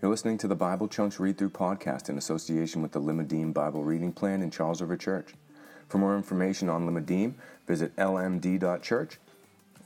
You're 0.00 0.12
listening 0.12 0.38
to 0.38 0.46
the 0.46 0.54
Bible 0.54 0.86
Chunks 0.86 1.18
Read 1.18 1.36
Through 1.36 1.50
podcast 1.50 2.08
in 2.08 2.18
association 2.18 2.82
with 2.82 2.92
the 2.92 3.00
Limmudim 3.00 3.52
Bible 3.52 3.82
Reading 3.82 4.12
Plan 4.12 4.42
in 4.42 4.50
Charles 4.52 4.80
River 4.80 4.96
Church. 4.96 5.34
For 5.88 5.98
more 5.98 6.16
information 6.16 6.68
on 6.68 6.86
Limmudim, 6.86 7.34
visit 7.66 7.96
lmd.church, 7.96 9.18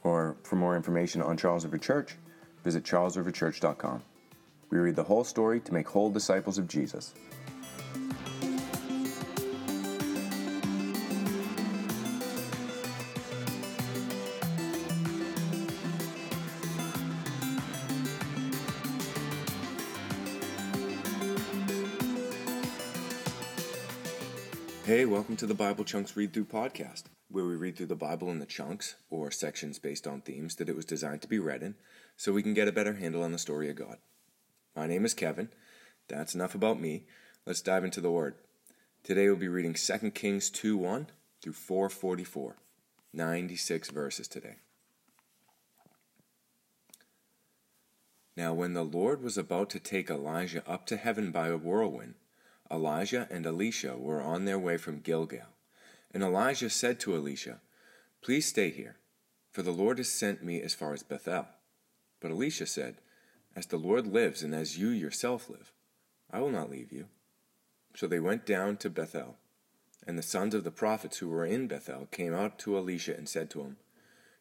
or 0.05 0.37
for 0.43 0.57
more 0.57 0.77
information 0.77 1.23
on 1.23 1.39
Charles 1.39 1.65
River 1.65 1.79
Church, 1.79 2.17
visit 2.63 2.85
charlesriverchurch.com. 2.85 4.03
We 4.69 4.77
read 4.77 4.97
the 4.97 5.05
whole 5.05 5.25
story 5.25 5.61
to 5.61 5.73
make 5.73 5.89
whole 5.89 6.11
disciples 6.11 6.59
of 6.59 6.69
Jesus. 6.69 7.15
Welcome 25.13 25.37
to 25.37 25.45
the 25.45 25.53
Bible 25.53 25.85
Chunks 25.85 26.17
Read 26.17 26.33
Through 26.33 26.47
podcast, 26.47 27.03
where 27.31 27.45
we 27.45 27.55
read 27.55 27.77
through 27.77 27.85
the 27.85 27.95
Bible 27.95 28.31
in 28.31 28.39
the 28.39 28.47
chunks, 28.47 28.95
or 29.11 29.31
sections 29.31 29.79
based 29.79 30.07
on 30.07 30.23
themes 30.23 30.55
that 30.55 30.71
it 30.71 30.75
was 30.75 30.87
designed 30.87 31.21
to 31.21 31.29
be 31.29 31.39
read 31.39 31.63
in, 31.63 31.75
so 32.17 32.33
we 32.33 32.43
can 32.43 32.55
get 32.55 32.67
a 32.67 32.73
better 32.73 32.95
handle 32.95 33.23
on 33.23 33.31
the 33.31 33.37
story 33.37 33.69
of 33.69 33.77
God. 33.77 33.99
My 34.75 34.87
name 34.87 35.05
is 35.05 35.13
Kevin. 35.13 35.51
That's 36.09 36.35
enough 36.35 36.55
about 36.55 36.81
me. 36.81 37.05
Let's 37.45 37.61
dive 37.61 37.85
into 37.85 38.01
the 38.01 38.11
Word. 38.11 38.37
Today 39.05 39.27
we'll 39.27 39.37
be 39.37 39.49
reading 39.49 39.75
2 39.75 40.13
Kings 40.13 40.49
2 40.49 40.79
1 40.79 41.09
through 41.43 41.53
444. 41.53 42.57
96 43.13 43.91
verses 43.91 44.27
today. 44.27 44.57
Now, 48.35 48.55
when 48.55 48.73
the 48.73 48.83
Lord 48.83 49.23
was 49.23 49.37
about 49.37 49.69
to 49.71 49.79
take 49.79 50.09
Elijah 50.09 50.67
up 50.67 50.87
to 50.87 50.97
heaven 50.97 51.33
by 51.33 51.49
a 51.49 51.59
whirlwind, 51.59 52.15
Elijah 52.73 53.29
and 53.31 53.47
Elisha 53.47 53.97
were 53.99 54.23
on 54.23 54.47
their 54.47 54.59
way 54.59 54.79
from 54.79 55.01
Gilgal. 55.01 55.47
And 56.15 56.23
Elijah 56.23 56.71
said 56.71 56.99
to 57.01 57.15
Elisha, 57.15 57.61
Please 58.23 58.47
stay 58.47 58.71
here, 58.71 58.97
for 59.51 59.63
the 59.63 59.73
Lord 59.73 59.99
has 59.99 60.09
sent 60.09 60.43
me 60.43 60.63
as 60.63 60.75
far 60.75 60.95
as 60.95 61.03
Bethel. 61.03 61.47
But 62.21 62.31
Elisha 62.31 62.67
said, 62.67 62.97
As 63.55 63.67
the 63.67 63.77
Lord 63.77 64.07
lives 64.07 64.43
and 64.43 64.55
as 64.55 64.79
you 64.79 64.89
yourself 64.89 65.51
live, 65.51 65.73
I 66.31 66.41
will 66.41 66.51
not 66.51 66.71
leave 66.71 66.93
you. 66.93 67.07
So 67.95 68.07
they 68.07 68.21
went 68.21 68.47
down 68.47 68.79
to 68.79 68.91
Bethel. 68.91 69.37
And 70.07 70.19
the 70.19 70.23
sons 70.23 70.55
of 70.55 70.65
the 70.65 70.71
prophets 70.71 71.19
who 71.19 71.29
were 71.29 71.45
in 71.45 71.69
Bethel 71.69 72.09
came 72.11 72.35
out 72.35 72.59
to 72.61 72.77
Elisha 72.77 73.15
and 73.15 73.29
said 73.29 73.51
to 73.51 73.61
him, 73.61 73.77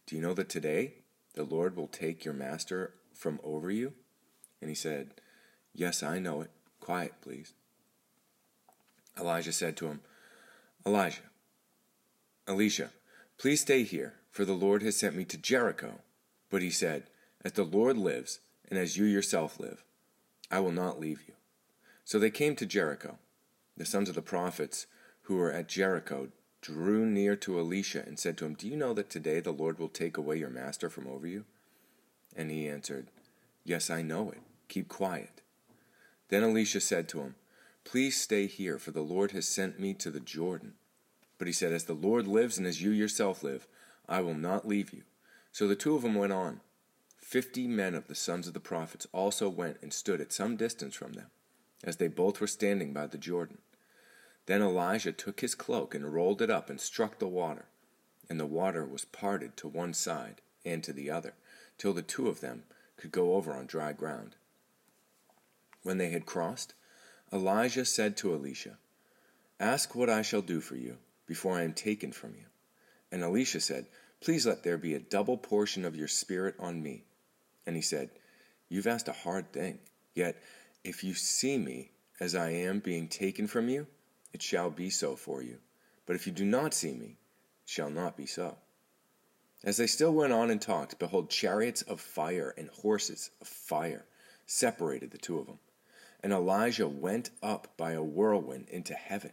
Do 0.06 0.16
you 0.16 0.22
know 0.22 0.34
that 0.34 0.50
today 0.50 0.96
the 1.34 1.44
Lord 1.44 1.76
will 1.76 1.88
take 1.88 2.24
your 2.24 2.34
master 2.34 2.94
from 3.14 3.40
over 3.44 3.70
you? 3.70 3.94
And 4.62 4.70
he 4.70 4.76
said, 4.76 5.16
Yes, 5.74 6.02
I 6.02 6.20
know 6.20 6.42
it. 6.42 6.52
Quiet, 6.80 7.14
please. 7.22 7.54
Elijah 9.20 9.52
said 9.52 9.78
to 9.78 9.88
him, 9.88 10.02
Elijah, 10.86 11.22
Elisha, 12.48 12.90
please 13.38 13.62
stay 13.62 13.84
here, 13.84 14.14
for 14.32 14.46
the 14.46 14.54
Lord 14.54 14.82
has 14.82 14.98
sent 14.98 15.16
me 15.16 15.26
to 15.26 15.38
Jericho. 15.38 16.00
But 16.50 16.62
he 16.62 16.70
said, 16.70 17.04
As 17.44 17.54
the 17.54 17.64
Lord 17.64 17.98
lives, 17.98 18.40
and 18.70 18.80
as 18.80 18.98
you 18.98 19.06
yourself 19.06 19.60
live, 19.60 19.84
I 20.50 20.60
will 20.60 20.72
not 20.72 21.00
leave 21.00 21.24
you. 21.28 21.34
So 22.04 22.20
they 22.20 22.32
came 22.32 22.56
to 22.56 22.66
Jericho. 22.66 23.18
The 23.78 23.86
sons 23.86 24.10
of 24.10 24.16
the 24.16 24.22
prophets 24.22 24.88
who 25.24 25.36
were 25.36 25.52
at 25.52 25.70
Jericho 25.70 26.30
drew 26.62 27.06
near 27.06 27.36
to 27.38 27.60
Elisha 27.60 28.04
and 28.06 28.20
said 28.20 28.38
to 28.38 28.46
him, 28.46 28.54
Do 28.54 28.68
you 28.68 28.76
know 28.76 28.94
that 28.94 29.10
today 29.10 29.40
the 29.40 29.52
Lord 29.52 29.80
will 29.80 29.90
take 29.90 30.18
away 30.18 30.38
your 30.38 30.50
master 30.50 30.90
from 30.90 31.08
over 31.08 31.28
you? 31.28 31.46
And 32.36 32.52
he 32.52 32.68
answered, 32.68 33.08
Yes, 33.64 33.90
I 33.90 34.02
know 34.02 34.32
it. 34.32 34.42
Keep 34.68 34.88
quiet. 34.88 35.42
Then 36.30 36.44
Elisha 36.44 36.82
said 36.82 37.08
to 37.10 37.20
him, 37.20 37.36
Please 37.84 38.20
stay 38.20 38.48
here, 38.48 38.78
for 38.78 38.92
the 38.92 39.02
Lord 39.02 39.32
has 39.32 39.48
sent 39.48 39.80
me 39.80 39.94
to 39.96 40.12
the 40.12 40.20
Jordan. 40.20 40.74
But 41.38 41.48
he 41.48 41.54
said, 41.54 41.74
As 41.74 41.86
the 41.86 41.94
Lord 41.94 42.28
lives 42.28 42.58
and 42.58 42.68
as 42.68 42.82
you 42.82 42.92
yourself 42.92 43.44
live, 43.44 43.68
I 44.08 44.22
will 44.22 44.36
not 44.36 44.68
leave 44.68 44.94
you. 44.94 45.04
So 45.52 45.68
the 45.68 45.76
two 45.76 45.96
of 45.96 46.04
them 46.04 46.16
went 46.16 46.34
on. 46.34 46.62
Fifty 47.18 47.68
men 47.68 47.96
of 47.96 48.08
the 48.08 48.16
sons 48.16 48.48
of 48.48 48.54
the 48.54 48.60
prophets 48.60 49.08
also 49.14 49.50
went 49.50 49.78
and 49.82 49.94
stood 49.94 50.22
at 50.22 50.34
some 50.34 50.56
distance 50.58 50.96
from 50.96 51.14
them, 51.14 51.28
as 51.84 51.98
they 51.98 52.08
both 52.08 52.40
were 52.42 52.48
standing 52.48 52.94
by 52.94 53.08
the 53.08 53.18
Jordan. 53.18 53.60
Then 54.48 54.62
Elijah 54.62 55.12
took 55.12 55.40
his 55.40 55.56
cloak 55.56 55.96
and 55.96 56.14
rolled 56.14 56.42
it 56.42 56.50
up 56.50 56.70
and 56.70 56.80
struck 56.80 57.20
the 57.20 57.28
water, 57.28 57.66
and 58.30 58.40
the 58.40 58.46
water 58.46 58.86
was 58.86 59.06
parted 59.06 59.56
to 59.58 59.68
one 59.68 59.94
side 59.94 60.42
and 60.66 60.84
to 60.84 60.94
the 60.94 61.10
other, 61.10 61.34
till 61.78 61.94
the 61.94 62.02
two 62.02 62.28
of 62.28 62.42
them 62.42 62.64
could 62.98 63.12
go 63.12 63.36
over 63.36 63.54
on 63.54 63.66
dry 63.66 63.94
ground. 63.94 64.36
When 65.84 65.98
they 65.98 66.10
had 66.10 66.26
crossed, 66.26 66.74
Elijah 67.34 67.86
said 67.86 68.18
to 68.18 68.34
Elisha, 68.34 68.78
Ask 69.60 69.96
what 69.96 70.10
I 70.10 70.22
shall 70.22 70.42
do 70.42 70.60
for 70.60 70.76
you 70.76 70.98
before 71.28 71.58
I 71.58 71.64
am 71.64 71.74
taken 71.74 72.12
from 72.12 72.36
you. 72.36 72.46
And 73.12 73.24
Elisha 73.24 73.62
said, 73.62 73.86
Please 74.20 74.46
let 74.46 74.64
there 74.64 74.78
be 74.78 74.94
a 74.94 75.00
double 75.00 75.38
portion 75.38 75.86
of 75.86 75.96
your 75.96 76.08
spirit 76.08 76.56
on 76.60 76.84
me. 76.84 77.04
And 77.66 77.76
he 77.76 77.82
said, 77.82 78.10
You've 78.70 78.88
asked 78.88 79.08
a 79.08 79.14
hard 79.14 79.52
thing. 79.54 79.80
Yet, 80.14 80.42
if 80.84 81.04
you 81.04 81.14
see 81.14 81.58
me 81.58 81.92
as 82.20 82.36
I 82.36 82.50
am 82.50 82.80
being 82.80 83.08
taken 83.08 83.48
from 83.48 83.70
you, 83.70 83.88
it 84.34 84.42
shall 84.42 84.70
be 84.70 84.90
so 84.90 85.16
for 85.16 85.42
you. 85.42 85.58
But 86.06 86.16
if 86.16 86.28
you 86.28 86.34
do 86.34 86.46
not 86.46 86.74
see 86.74 86.94
me, 86.94 87.18
it 87.64 87.70
shall 87.70 87.90
not 87.90 88.18
be 88.18 88.26
so. 88.26 88.58
As 89.64 89.78
they 89.78 89.88
still 89.88 90.14
went 90.14 90.34
on 90.34 90.50
and 90.50 90.62
talked, 90.62 91.00
behold, 91.00 91.30
chariots 91.30 91.82
of 91.84 92.02
fire 92.02 92.54
and 92.58 92.70
horses 92.70 93.30
of 93.40 93.48
fire 93.48 94.06
separated 94.46 95.12
the 95.12 95.18
two 95.18 95.40
of 95.40 95.46
them. 95.46 95.60
And 96.24 96.32
Elijah 96.32 96.88
went 96.88 97.32
up 97.42 97.70
by 97.78 97.94
a 97.94 98.04
whirlwind 98.04 98.70
into 98.70 98.94
heaven. 98.94 99.32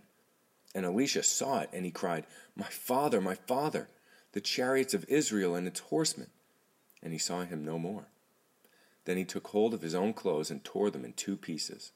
And 0.75 0.84
Elisha 0.84 1.22
saw 1.22 1.60
it, 1.60 1.71
and 1.72 1.84
he 1.84 1.91
cried, 1.91 2.26
My 2.56 2.69
father, 2.69 3.21
my 3.21 3.34
father, 3.34 3.88
the 4.32 4.41
chariots 4.41 4.94
of 4.94 5.04
Israel 5.09 5.54
and 5.54 5.66
its 5.66 5.81
horsemen. 5.81 6.28
And 7.03 7.12
he 7.12 7.19
saw 7.19 7.43
him 7.43 7.65
no 7.65 7.78
more. 7.78 8.06
Then 9.04 9.16
he 9.16 9.25
took 9.25 9.49
hold 9.49 9.72
of 9.72 9.82
his 9.82 9.94
own 9.94 10.12
clothes 10.12 10.50
and 10.50 10.62
tore 10.62 10.91
them 10.91 11.04
in 11.04 11.15
two 11.15 11.37
pieces. 11.37 11.93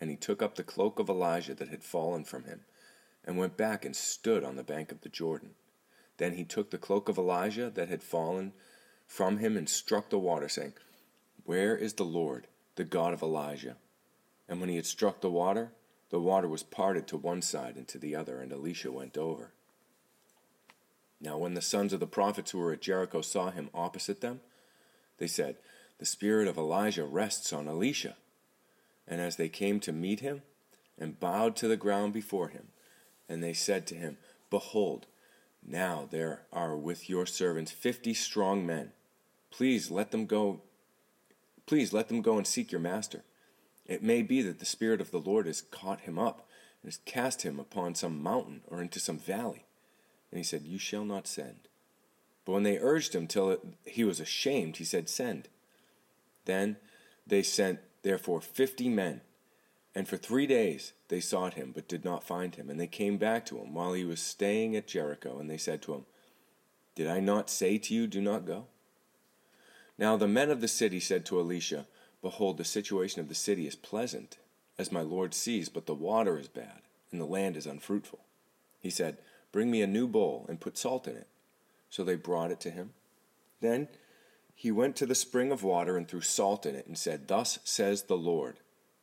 And 0.00 0.08
he 0.08 0.16
took 0.16 0.40
up 0.40 0.54
the 0.54 0.62
cloak 0.62 0.98
of 0.98 1.10
Elijah 1.10 1.54
that 1.54 1.68
had 1.68 1.84
fallen 1.84 2.24
from 2.24 2.44
him, 2.44 2.62
and 3.24 3.36
went 3.36 3.56
back 3.56 3.84
and 3.84 3.94
stood 3.94 4.42
on 4.42 4.56
the 4.56 4.64
bank 4.64 4.90
of 4.90 5.02
the 5.02 5.10
Jordan. 5.10 5.50
Then 6.16 6.34
he 6.34 6.44
took 6.44 6.70
the 6.70 6.78
cloak 6.78 7.08
of 7.08 7.18
Elijah 7.18 7.70
that 7.70 7.88
had 7.88 8.02
fallen 8.02 8.52
from 9.06 9.38
him 9.38 9.56
and 9.56 9.68
struck 9.68 10.08
the 10.08 10.18
water, 10.18 10.48
saying, 10.48 10.72
Where 11.44 11.76
is 11.76 11.94
the 11.94 12.04
Lord, 12.04 12.46
the 12.76 12.84
God 12.84 13.12
of 13.12 13.22
Elijah? 13.22 13.76
And 14.50 14.60
when 14.60 14.68
he 14.68 14.76
had 14.76 14.84
struck 14.84 15.20
the 15.20 15.30
water, 15.30 15.70
the 16.10 16.18
water 16.18 16.48
was 16.48 16.64
parted 16.64 17.06
to 17.06 17.16
one 17.16 17.40
side 17.40 17.76
and 17.76 17.86
to 17.86 17.98
the 17.98 18.16
other, 18.16 18.40
and 18.40 18.52
Elisha 18.52 18.90
went 18.90 19.16
over. 19.16 19.52
Now, 21.20 21.38
when 21.38 21.54
the 21.54 21.62
sons 21.62 21.92
of 21.92 22.00
the 22.00 22.06
prophets 22.06 22.50
who 22.50 22.58
were 22.58 22.72
at 22.72 22.80
Jericho 22.82 23.20
saw 23.20 23.52
him 23.52 23.70
opposite 23.72 24.20
them, 24.20 24.40
they 25.18 25.28
said, 25.28 25.56
The 25.98 26.04
spirit 26.04 26.48
of 26.48 26.58
Elijah 26.58 27.04
rests 27.04 27.52
on 27.52 27.68
Elisha. 27.68 28.16
And 29.06 29.20
as 29.20 29.36
they 29.36 29.48
came 29.48 29.78
to 29.80 29.92
meet 29.92 30.18
him, 30.18 30.42
and 30.98 31.20
bowed 31.20 31.54
to 31.56 31.68
the 31.68 31.76
ground 31.76 32.12
before 32.12 32.48
him, 32.48 32.68
and 33.28 33.42
they 33.42 33.52
said 33.52 33.86
to 33.86 33.94
him, 33.94 34.18
Behold, 34.50 35.06
now 35.64 36.08
there 36.10 36.42
are 36.52 36.76
with 36.76 37.08
your 37.08 37.24
servants 37.24 37.70
fifty 37.70 38.14
strong 38.14 38.66
men. 38.66 38.90
Please 39.50 39.90
let 39.90 40.10
them 40.10 40.26
go. 40.26 40.60
Please 41.66 41.92
let 41.92 42.08
them 42.08 42.20
go 42.20 42.36
and 42.36 42.46
seek 42.46 42.72
your 42.72 42.80
master. 42.80 43.22
It 43.90 44.04
may 44.04 44.22
be 44.22 44.40
that 44.42 44.60
the 44.60 44.64
Spirit 44.64 45.00
of 45.00 45.10
the 45.10 45.18
Lord 45.18 45.46
has 45.46 45.62
caught 45.62 46.02
him 46.02 46.16
up 46.16 46.46
and 46.80 46.90
has 46.92 47.00
cast 47.04 47.42
him 47.42 47.58
upon 47.58 47.96
some 47.96 48.22
mountain 48.22 48.60
or 48.68 48.80
into 48.80 49.00
some 49.00 49.18
valley. 49.18 49.64
And 50.30 50.38
he 50.38 50.44
said, 50.44 50.62
You 50.62 50.78
shall 50.78 51.04
not 51.04 51.26
send. 51.26 51.66
But 52.44 52.52
when 52.52 52.62
they 52.62 52.78
urged 52.78 53.16
him 53.16 53.26
till 53.26 53.58
he 53.84 54.04
was 54.04 54.20
ashamed, 54.20 54.76
he 54.76 54.84
said, 54.84 55.08
Send. 55.08 55.48
Then 56.44 56.76
they 57.26 57.42
sent, 57.42 57.80
therefore, 58.02 58.40
fifty 58.40 58.88
men. 58.88 59.22
And 59.92 60.06
for 60.06 60.16
three 60.16 60.46
days 60.46 60.92
they 61.08 61.18
sought 61.18 61.54
him, 61.54 61.72
but 61.74 61.88
did 61.88 62.04
not 62.04 62.22
find 62.22 62.54
him. 62.54 62.70
And 62.70 62.78
they 62.78 62.86
came 62.86 63.18
back 63.18 63.44
to 63.46 63.58
him 63.58 63.74
while 63.74 63.94
he 63.94 64.04
was 64.04 64.22
staying 64.22 64.76
at 64.76 64.86
Jericho. 64.86 65.40
And 65.40 65.50
they 65.50 65.58
said 65.58 65.82
to 65.82 65.94
him, 65.94 66.06
Did 66.94 67.08
I 67.08 67.18
not 67.18 67.50
say 67.50 67.76
to 67.76 67.92
you, 67.92 68.06
Do 68.06 68.20
not 68.20 68.46
go? 68.46 68.66
Now 69.98 70.16
the 70.16 70.28
men 70.28 70.48
of 70.48 70.60
the 70.60 70.68
city 70.68 71.00
said 71.00 71.26
to 71.26 71.40
Elisha, 71.40 71.86
Behold, 72.22 72.58
the 72.58 72.64
situation 72.64 73.20
of 73.20 73.28
the 73.28 73.34
city 73.34 73.66
is 73.66 73.76
pleasant, 73.76 74.38
as 74.78 74.92
my 74.92 75.00
Lord 75.00 75.32
sees, 75.32 75.68
but 75.68 75.86
the 75.86 75.94
water 75.94 76.38
is 76.38 76.48
bad, 76.48 76.82
and 77.10 77.20
the 77.20 77.26
land 77.26 77.56
is 77.56 77.66
unfruitful. 77.66 78.20
He 78.80 78.90
said, 78.90 79.18
Bring 79.52 79.70
me 79.70 79.82
a 79.82 79.86
new 79.86 80.06
bowl, 80.06 80.46
and 80.48 80.60
put 80.60 80.78
salt 80.78 81.08
in 81.08 81.16
it. 81.16 81.28
So 81.88 82.04
they 82.04 82.16
brought 82.16 82.50
it 82.50 82.60
to 82.60 82.70
him. 82.70 82.90
Then 83.60 83.88
he 84.54 84.70
went 84.70 84.96
to 84.96 85.06
the 85.06 85.14
spring 85.14 85.50
of 85.50 85.62
water 85.62 85.96
and 85.96 86.06
threw 86.06 86.20
salt 86.20 86.66
in 86.66 86.74
it, 86.74 86.86
and 86.86 86.96
said, 86.96 87.28
Thus 87.28 87.58
says 87.64 88.02
the 88.02 88.16
Lord, 88.16 88.56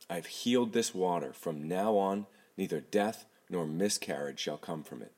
I 0.08 0.14
have 0.14 0.26
healed 0.26 0.72
this 0.72 0.94
water. 0.94 1.32
From 1.32 1.68
now 1.68 1.96
on, 1.96 2.26
neither 2.56 2.80
death 2.80 3.26
nor 3.50 3.66
miscarriage 3.66 4.38
shall 4.38 4.56
come 4.56 4.82
from 4.82 5.02
it. 5.02 5.12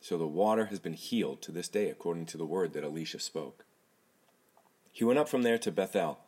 So 0.00 0.18
the 0.18 0.26
water 0.26 0.66
has 0.66 0.78
been 0.78 0.94
healed 0.94 1.42
to 1.42 1.52
this 1.52 1.68
day, 1.68 1.88
according 1.88 2.26
to 2.26 2.38
the 2.38 2.44
word 2.44 2.72
that 2.72 2.84
Elisha 2.84 3.20
spoke. 3.20 3.64
He 4.92 5.04
went 5.04 5.18
up 5.18 5.28
from 5.28 5.42
there 5.42 5.58
to 5.58 5.70
Bethel 5.70 6.18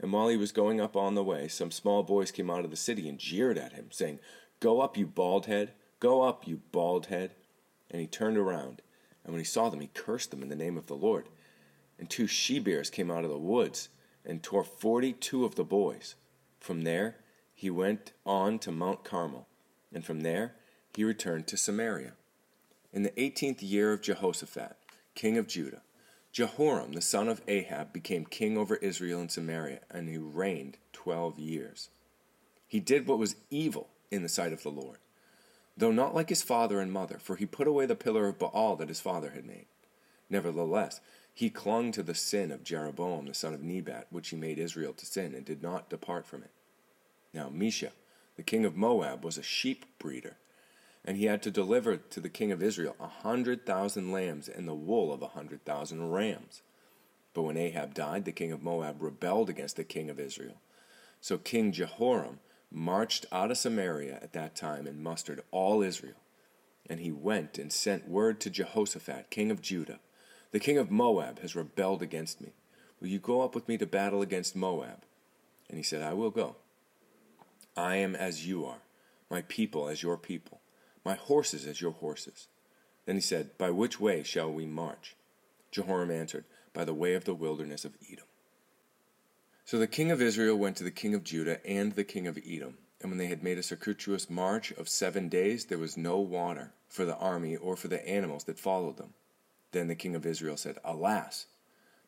And 0.00 0.12
while 0.12 0.28
he 0.28 0.36
was 0.36 0.52
going 0.52 0.80
up 0.80 0.96
on 0.96 1.14
the 1.14 1.24
way, 1.24 1.48
some 1.48 1.70
small 1.70 2.02
boys 2.02 2.30
came 2.30 2.50
out 2.50 2.64
of 2.64 2.70
the 2.70 2.76
city 2.76 3.08
and 3.08 3.18
jeered 3.18 3.56
at 3.56 3.72
him, 3.72 3.88
saying, 3.90 4.18
Go 4.60 4.80
up, 4.80 4.96
you 4.96 5.06
bald 5.06 5.46
head! 5.46 5.72
Go 6.00 6.22
up, 6.22 6.46
you 6.46 6.60
bald 6.72 7.06
head! 7.06 7.34
And 7.90 8.00
he 8.00 8.06
turned 8.06 8.36
around, 8.36 8.82
and 9.24 9.32
when 9.32 9.40
he 9.40 9.44
saw 9.44 9.68
them, 9.68 9.80
he 9.80 9.90
cursed 9.94 10.30
them 10.30 10.42
in 10.42 10.48
the 10.48 10.56
name 10.56 10.76
of 10.76 10.86
the 10.86 10.96
Lord. 10.96 11.28
And 11.98 12.10
two 12.10 12.26
she 12.26 12.58
bears 12.58 12.90
came 12.90 13.10
out 13.10 13.24
of 13.24 13.30
the 13.30 13.38
woods 13.38 13.88
and 14.24 14.42
tore 14.42 14.64
forty 14.64 15.12
two 15.12 15.44
of 15.44 15.54
the 15.54 15.64
boys. 15.64 16.14
From 16.58 16.82
there 16.82 17.16
he 17.54 17.70
went 17.70 18.12
on 18.26 18.58
to 18.60 18.72
Mount 18.72 19.04
Carmel, 19.04 19.46
and 19.92 20.04
from 20.04 20.20
there 20.22 20.54
he 20.94 21.04
returned 21.04 21.46
to 21.46 21.56
Samaria. 21.56 22.12
In 22.92 23.02
the 23.02 23.20
eighteenth 23.20 23.62
year 23.62 23.92
of 23.92 24.02
Jehoshaphat, 24.02 24.76
king 25.14 25.38
of 25.38 25.46
Judah, 25.46 25.82
Jehoram 26.34 26.94
the 26.94 27.00
son 27.00 27.28
of 27.28 27.42
Ahab 27.46 27.92
became 27.92 28.26
king 28.26 28.58
over 28.58 28.74
Israel 28.74 29.20
and 29.20 29.30
Samaria, 29.30 29.82
and 29.88 30.08
he 30.08 30.18
reigned 30.18 30.78
twelve 30.92 31.38
years. 31.38 31.90
He 32.66 32.80
did 32.80 33.06
what 33.06 33.20
was 33.20 33.36
evil 33.50 33.88
in 34.10 34.24
the 34.24 34.28
sight 34.28 34.52
of 34.52 34.64
the 34.64 34.68
Lord, 34.68 34.98
though 35.76 35.92
not 35.92 36.12
like 36.12 36.30
his 36.30 36.42
father 36.42 36.80
and 36.80 36.90
mother, 36.90 37.20
for 37.22 37.36
he 37.36 37.46
put 37.46 37.68
away 37.68 37.86
the 37.86 37.94
pillar 37.94 38.26
of 38.26 38.40
Baal 38.40 38.74
that 38.74 38.88
his 38.88 39.00
father 39.00 39.30
had 39.30 39.46
made. 39.46 39.66
Nevertheless, 40.28 41.00
he 41.32 41.50
clung 41.50 41.92
to 41.92 42.02
the 42.02 42.16
sin 42.16 42.50
of 42.50 42.64
Jeroboam 42.64 43.26
the 43.26 43.34
son 43.34 43.54
of 43.54 43.62
Nebat, 43.62 44.08
which 44.10 44.30
he 44.30 44.36
made 44.36 44.58
Israel 44.58 44.92
to 44.94 45.06
sin, 45.06 45.36
and 45.36 45.44
did 45.44 45.62
not 45.62 45.88
depart 45.88 46.26
from 46.26 46.42
it. 46.42 46.50
Now 47.32 47.48
Mesha, 47.48 47.92
the 48.34 48.42
king 48.42 48.64
of 48.64 48.74
Moab, 48.74 49.24
was 49.24 49.38
a 49.38 49.42
sheep 49.44 49.86
breeder, 50.00 50.36
and 51.04 51.16
he 51.16 51.26
had 51.26 51.42
to 51.42 51.50
deliver 51.50 51.96
to 51.96 52.20
the 52.20 52.28
king 52.28 52.50
of 52.50 52.62
Israel 52.62 52.96
a 52.98 53.06
hundred 53.06 53.66
thousand 53.66 54.10
lambs 54.10 54.48
and 54.48 54.66
the 54.66 54.74
wool 54.74 55.12
of 55.12 55.22
a 55.22 55.28
hundred 55.28 55.64
thousand 55.64 56.10
rams. 56.10 56.62
But 57.34 57.42
when 57.42 57.56
Ahab 57.56 57.94
died, 57.94 58.24
the 58.24 58.32
king 58.32 58.52
of 58.52 58.62
Moab 58.62 59.02
rebelled 59.02 59.50
against 59.50 59.76
the 59.76 59.84
king 59.84 60.08
of 60.08 60.20
Israel. 60.20 60.60
So 61.20 61.36
King 61.36 61.72
Jehoram 61.72 62.38
marched 62.70 63.26
out 63.32 63.50
of 63.50 63.58
Samaria 63.58 64.18
at 64.22 64.32
that 64.32 64.54
time 64.54 64.86
and 64.86 65.02
mustered 65.02 65.42
all 65.50 65.82
Israel. 65.82 66.16
And 66.88 67.00
he 67.00 67.10
went 67.10 67.58
and 67.58 67.72
sent 67.72 68.08
word 68.08 68.40
to 68.40 68.50
Jehoshaphat, 68.50 69.30
king 69.30 69.50
of 69.50 69.62
Judah 69.62 70.00
The 70.52 70.60
king 70.60 70.78
of 70.78 70.90
Moab 70.90 71.40
has 71.40 71.56
rebelled 71.56 72.02
against 72.02 72.40
me. 72.40 72.52
Will 73.00 73.08
you 73.08 73.18
go 73.18 73.40
up 73.40 73.54
with 73.54 73.68
me 73.68 73.76
to 73.78 73.86
battle 73.86 74.22
against 74.22 74.54
Moab? 74.54 75.02
And 75.68 75.76
he 75.76 75.82
said, 75.82 76.02
I 76.02 76.12
will 76.12 76.30
go. 76.30 76.56
I 77.76 77.96
am 77.96 78.14
as 78.14 78.46
you 78.46 78.64
are, 78.64 78.82
my 79.30 79.42
people 79.42 79.88
as 79.88 80.02
your 80.02 80.16
people, 80.16 80.60
my 81.04 81.14
horses 81.14 81.66
as 81.66 81.80
your 81.80 81.92
horses. 81.92 82.48
Then 83.06 83.16
he 83.16 83.20
said, 83.20 83.56
By 83.58 83.70
which 83.70 84.00
way 84.00 84.22
shall 84.22 84.50
we 84.50 84.66
march? 84.66 85.16
Jehoram 85.70 86.10
answered, 86.10 86.44
By 86.72 86.84
the 86.84 86.94
way 86.94 87.14
of 87.14 87.24
the 87.24 87.34
wilderness 87.34 87.84
of 87.84 87.96
Edom. 88.10 88.26
So 89.64 89.78
the 89.78 89.86
king 89.86 90.10
of 90.10 90.20
Israel 90.20 90.56
went 90.56 90.76
to 90.76 90.84
the 90.84 90.90
king 90.90 91.14
of 91.14 91.24
Judah 91.24 91.64
and 91.66 91.92
the 91.92 92.04
king 92.04 92.26
of 92.26 92.38
Edom. 92.46 92.78
And 93.00 93.10
when 93.10 93.18
they 93.18 93.26
had 93.26 93.42
made 93.42 93.58
a 93.58 93.62
circuitous 93.62 94.30
march 94.30 94.72
of 94.72 94.88
seven 94.88 95.28
days, 95.28 95.66
there 95.66 95.78
was 95.78 95.96
no 95.96 96.18
water 96.18 96.72
for 96.88 97.04
the 97.04 97.16
army 97.16 97.56
or 97.56 97.76
for 97.76 97.88
the 97.88 98.06
animals 98.08 98.44
that 98.44 98.58
followed 98.58 98.96
them. 98.96 99.14
Then 99.72 99.88
the 99.88 99.94
king 99.94 100.14
of 100.14 100.24
Israel 100.24 100.56
said, 100.56 100.78
Alas, 100.84 101.46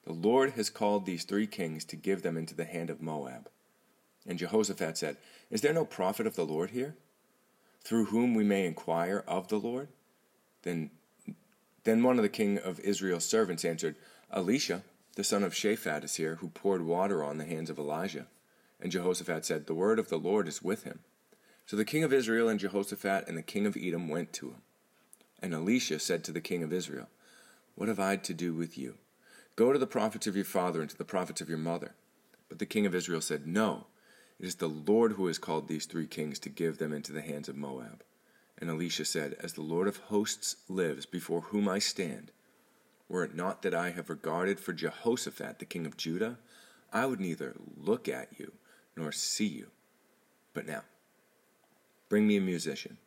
the 0.04 0.12
Lord 0.12 0.52
has 0.52 0.70
called 0.70 1.04
these 1.04 1.24
three 1.24 1.46
kings 1.46 1.84
to 1.86 1.96
give 1.96 2.22
them 2.22 2.36
into 2.36 2.54
the 2.54 2.64
hand 2.64 2.90
of 2.90 3.02
Moab. 3.02 3.50
And 4.26 4.38
Jehoshaphat 4.38 4.96
said, 4.96 5.16
Is 5.50 5.60
there 5.60 5.72
no 5.72 5.84
prophet 5.84 6.26
of 6.26 6.36
the 6.36 6.46
Lord 6.46 6.70
here, 6.70 6.96
through 7.86 8.06
whom 8.06 8.34
we 8.34 8.42
may 8.42 8.66
inquire 8.66 9.22
of 9.28 9.46
the 9.46 9.60
Lord? 9.60 9.86
Then, 10.62 10.90
then 11.84 12.02
one 12.02 12.16
of 12.16 12.24
the 12.24 12.28
king 12.28 12.58
of 12.58 12.80
Israel's 12.80 13.24
servants 13.24 13.64
answered, 13.64 13.94
Elisha, 14.32 14.82
the 15.14 15.22
son 15.22 15.44
of 15.44 15.54
Shaphat, 15.54 16.02
is 16.02 16.16
here, 16.16 16.34
who 16.36 16.48
poured 16.48 16.82
water 16.82 17.22
on 17.22 17.38
the 17.38 17.44
hands 17.44 17.70
of 17.70 17.78
Elijah. 17.78 18.26
And 18.80 18.90
Jehoshaphat 18.90 19.44
said, 19.44 19.66
The 19.66 19.74
word 19.74 20.00
of 20.00 20.08
the 20.08 20.18
Lord 20.18 20.48
is 20.48 20.60
with 20.60 20.82
him. 20.82 20.98
So 21.64 21.76
the 21.76 21.84
king 21.84 22.02
of 22.02 22.12
Israel 22.12 22.48
and 22.48 22.58
Jehoshaphat 22.58 23.28
and 23.28 23.38
the 23.38 23.42
king 23.42 23.66
of 23.66 23.76
Edom 23.76 24.08
went 24.08 24.32
to 24.34 24.48
him. 24.48 24.62
And 25.40 25.54
Elisha 25.54 26.00
said 26.00 26.24
to 26.24 26.32
the 26.32 26.40
king 26.40 26.64
of 26.64 26.72
Israel, 26.72 27.06
What 27.76 27.88
have 27.88 28.00
I 28.00 28.16
to 28.16 28.34
do 28.34 28.52
with 28.52 28.76
you? 28.76 28.96
Go 29.54 29.72
to 29.72 29.78
the 29.78 29.86
prophets 29.86 30.26
of 30.26 30.34
your 30.34 30.44
father 30.44 30.80
and 30.80 30.90
to 30.90 30.98
the 30.98 31.04
prophets 31.04 31.40
of 31.40 31.48
your 31.48 31.58
mother. 31.58 31.94
But 32.48 32.58
the 32.58 32.66
king 32.66 32.84
of 32.84 32.96
Israel 32.96 33.20
said, 33.20 33.46
No. 33.46 33.86
It 34.38 34.46
is 34.46 34.56
the 34.56 34.68
Lord 34.68 35.12
who 35.12 35.26
has 35.28 35.38
called 35.38 35.66
these 35.66 35.86
three 35.86 36.06
kings 36.06 36.38
to 36.40 36.50
give 36.50 36.78
them 36.78 36.92
into 36.92 37.12
the 37.12 37.22
hands 37.22 37.48
of 37.48 37.56
Moab. 37.56 38.02
And 38.58 38.68
Elisha 38.68 39.04
said, 39.04 39.36
As 39.40 39.54
the 39.54 39.62
Lord 39.62 39.88
of 39.88 39.96
hosts 39.96 40.56
lives, 40.68 41.06
before 41.06 41.42
whom 41.42 41.68
I 41.68 41.78
stand, 41.78 42.30
were 43.08 43.24
it 43.24 43.34
not 43.34 43.62
that 43.62 43.74
I 43.74 43.90
have 43.90 44.10
regarded 44.10 44.60
for 44.60 44.72
Jehoshaphat 44.72 45.58
the 45.58 45.64
king 45.64 45.86
of 45.86 45.96
Judah, 45.96 46.38
I 46.92 47.06
would 47.06 47.20
neither 47.20 47.54
look 47.76 48.08
at 48.08 48.38
you 48.38 48.52
nor 48.96 49.12
see 49.12 49.46
you. 49.46 49.68
But 50.52 50.66
now, 50.66 50.82
bring 52.08 52.26
me 52.26 52.36
a 52.36 52.40
musician. 52.40 52.98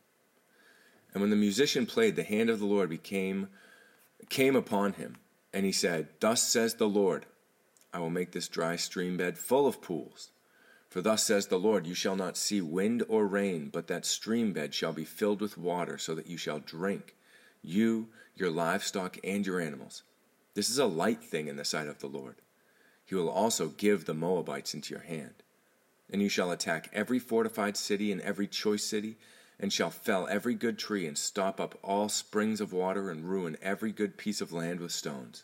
And 1.13 1.21
when 1.21 1.31
the 1.31 1.35
musician 1.35 1.85
played, 1.85 2.15
the 2.15 2.23
hand 2.23 2.49
of 2.49 2.59
the 2.59 2.65
Lord 2.65 2.89
became 2.89 3.49
came 4.29 4.55
upon 4.55 4.93
him, 4.93 5.15
and 5.53 5.65
he 5.65 5.71
said, 5.71 6.09
Thus 6.19 6.43
says 6.43 6.75
the 6.75 6.87
Lord, 6.87 7.25
I 7.93 7.99
will 7.99 8.11
make 8.11 8.31
this 8.31 8.47
dry 8.47 8.75
stream 8.75 9.17
bed 9.17 9.37
full 9.37 9.65
of 9.65 9.81
pools 9.81 10.29
for 10.89 11.01
thus 11.01 11.23
says 11.23 11.47
the 11.47 11.59
Lord, 11.59 11.85
You 11.85 11.93
shall 11.93 12.15
not 12.15 12.35
see 12.35 12.61
wind 12.61 13.03
or 13.07 13.27
rain, 13.27 13.69
but 13.71 13.87
that 13.87 14.05
stream 14.05 14.53
bed 14.53 14.73
shall 14.73 14.91
be 14.91 15.05
filled 15.05 15.39
with 15.39 15.57
water, 15.57 15.99
so 15.99 16.15
that 16.15 16.27
you 16.27 16.35
shall 16.37 16.59
drink, 16.59 17.15
you, 17.61 18.07
your 18.35 18.49
livestock, 18.49 19.17
and 19.23 19.45
your 19.45 19.61
animals. 19.61 20.01
This 20.55 20.69
is 20.69 20.79
a 20.79 20.85
light 20.85 21.23
thing 21.23 21.47
in 21.47 21.57
the 21.57 21.63
sight 21.63 21.87
of 21.87 21.99
the 21.99 22.07
Lord. 22.07 22.37
He 23.05 23.13
will 23.13 23.29
also 23.29 23.67
give 23.67 24.05
the 24.05 24.15
Moabites 24.15 24.73
into 24.73 24.93
your 24.93 25.03
hand. 25.03 25.35
And 26.11 26.23
you 26.23 26.29
shall 26.29 26.51
attack 26.51 26.89
every 26.91 27.19
fortified 27.19 27.77
city 27.77 28.11
and 28.11 28.19
every 28.21 28.47
choice 28.47 28.83
city, 28.83 29.17
and 29.59 29.71
shall 29.71 29.91
fell 29.91 30.27
every 30.27 30.55
good 30.55 30.79
tree, 30.79 31.05
and 31.05 31.17
stop 31.17 31.59
up 31.59 31.77
all 31.83 32.09
springs 32.09 32.59
of 32.59 32.73
water, 32.73 33.11
and 33.11 33.29
ruin 33.29 33.57
every 33.61 33.91
good 33.91 34.17
piece 34.17 34.41
of 34.41 34.51
land 34.51 34.79
with 34.79 34.91
stones. 34.91 35.43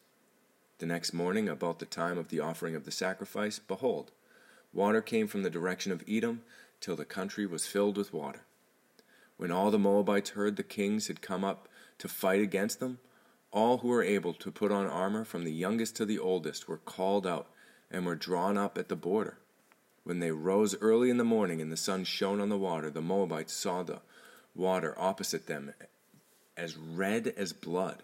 The 0.80 0.88
next 0.88 1.14
morning, 1.14 1.48
about 1.48 1.78
the 1.78 1.86
time 1.86 2.18
of 2.18 2.30
the 2.30 2.40
offering 2.40 2.76
of 2.76 2.86
the 2.86 2.92
sacrifice, 2.92 3.60
behold, 3.60 4.12
Water 4.76 5.02
came 5.02 5.28
from 5.28 5.44
the 5.44 5.50
direction 5.50 5.94
of 5.94 6.04
Edom 6.06 6.42
till 6.82 6.98
the 6.98 7.06
country 7.06 7.46
was 7.46 7.66
filled 7.66 7.98
with 7.98 8.12
water. 8.12 8.42
When 9.38 9.50
all 9.50 9.72
the 9.72 9.80
Moabites 9.80 10.32
heard 10.32 10.58
the 10.58 10.64
kings 10.64 11.08
had 11.08 11.22
come 11.22 11.46
up 11.46 11.70
to 11.98 12.10
fight 12.10 12.42
against 12.42 12.82
them, 12.82 13.00
all 13.52 13.78
who 13.78 13.88
were 13.88 14.04
able 14.04 14.34
to 14.34 14.52
put 14.52 14.74
on 14.74 14.86
armor, 14.86 15.24
from 15.24 15.46
the 15.46 15.54
youngest 15.54 15.96
to 15.96 16.06
the 16.06 16.20
oldest, 16.20 16.68
were 16.68 16.78
called 16.78 17.26
out 17.26 17.48
and 17.90 18.06
were 18.06 18.18
drawn 18.18 18.58
up 18.58 18.78
at 18.78 18.90
the 18.90 18.98
border. 18.98 19.38
When 20.04 20.20
they 20.20 20.32
rose 20.32 20.76
early 20.82 21.10
in 21.10 21.16
the 21.16 21.24
morning 21.24 21.62
and 21.62 21.72
the 21.72 21.78
sun 21.78 22.04
shone 22.04 22.42
on 22.42 22.50
the 22.50 22.58
water, 22.58 22.90
the 22.90 23.02
Moabites 23.02 23.54
saw 23.54 23.82
the 23.82 24.02
water 24.54 24.94
opposite 24.98 25.48
them 25.48 25.74
as 26.58 26.76
red 26.76 27.34
as 27.38 27.54
blood. 27.54 28.04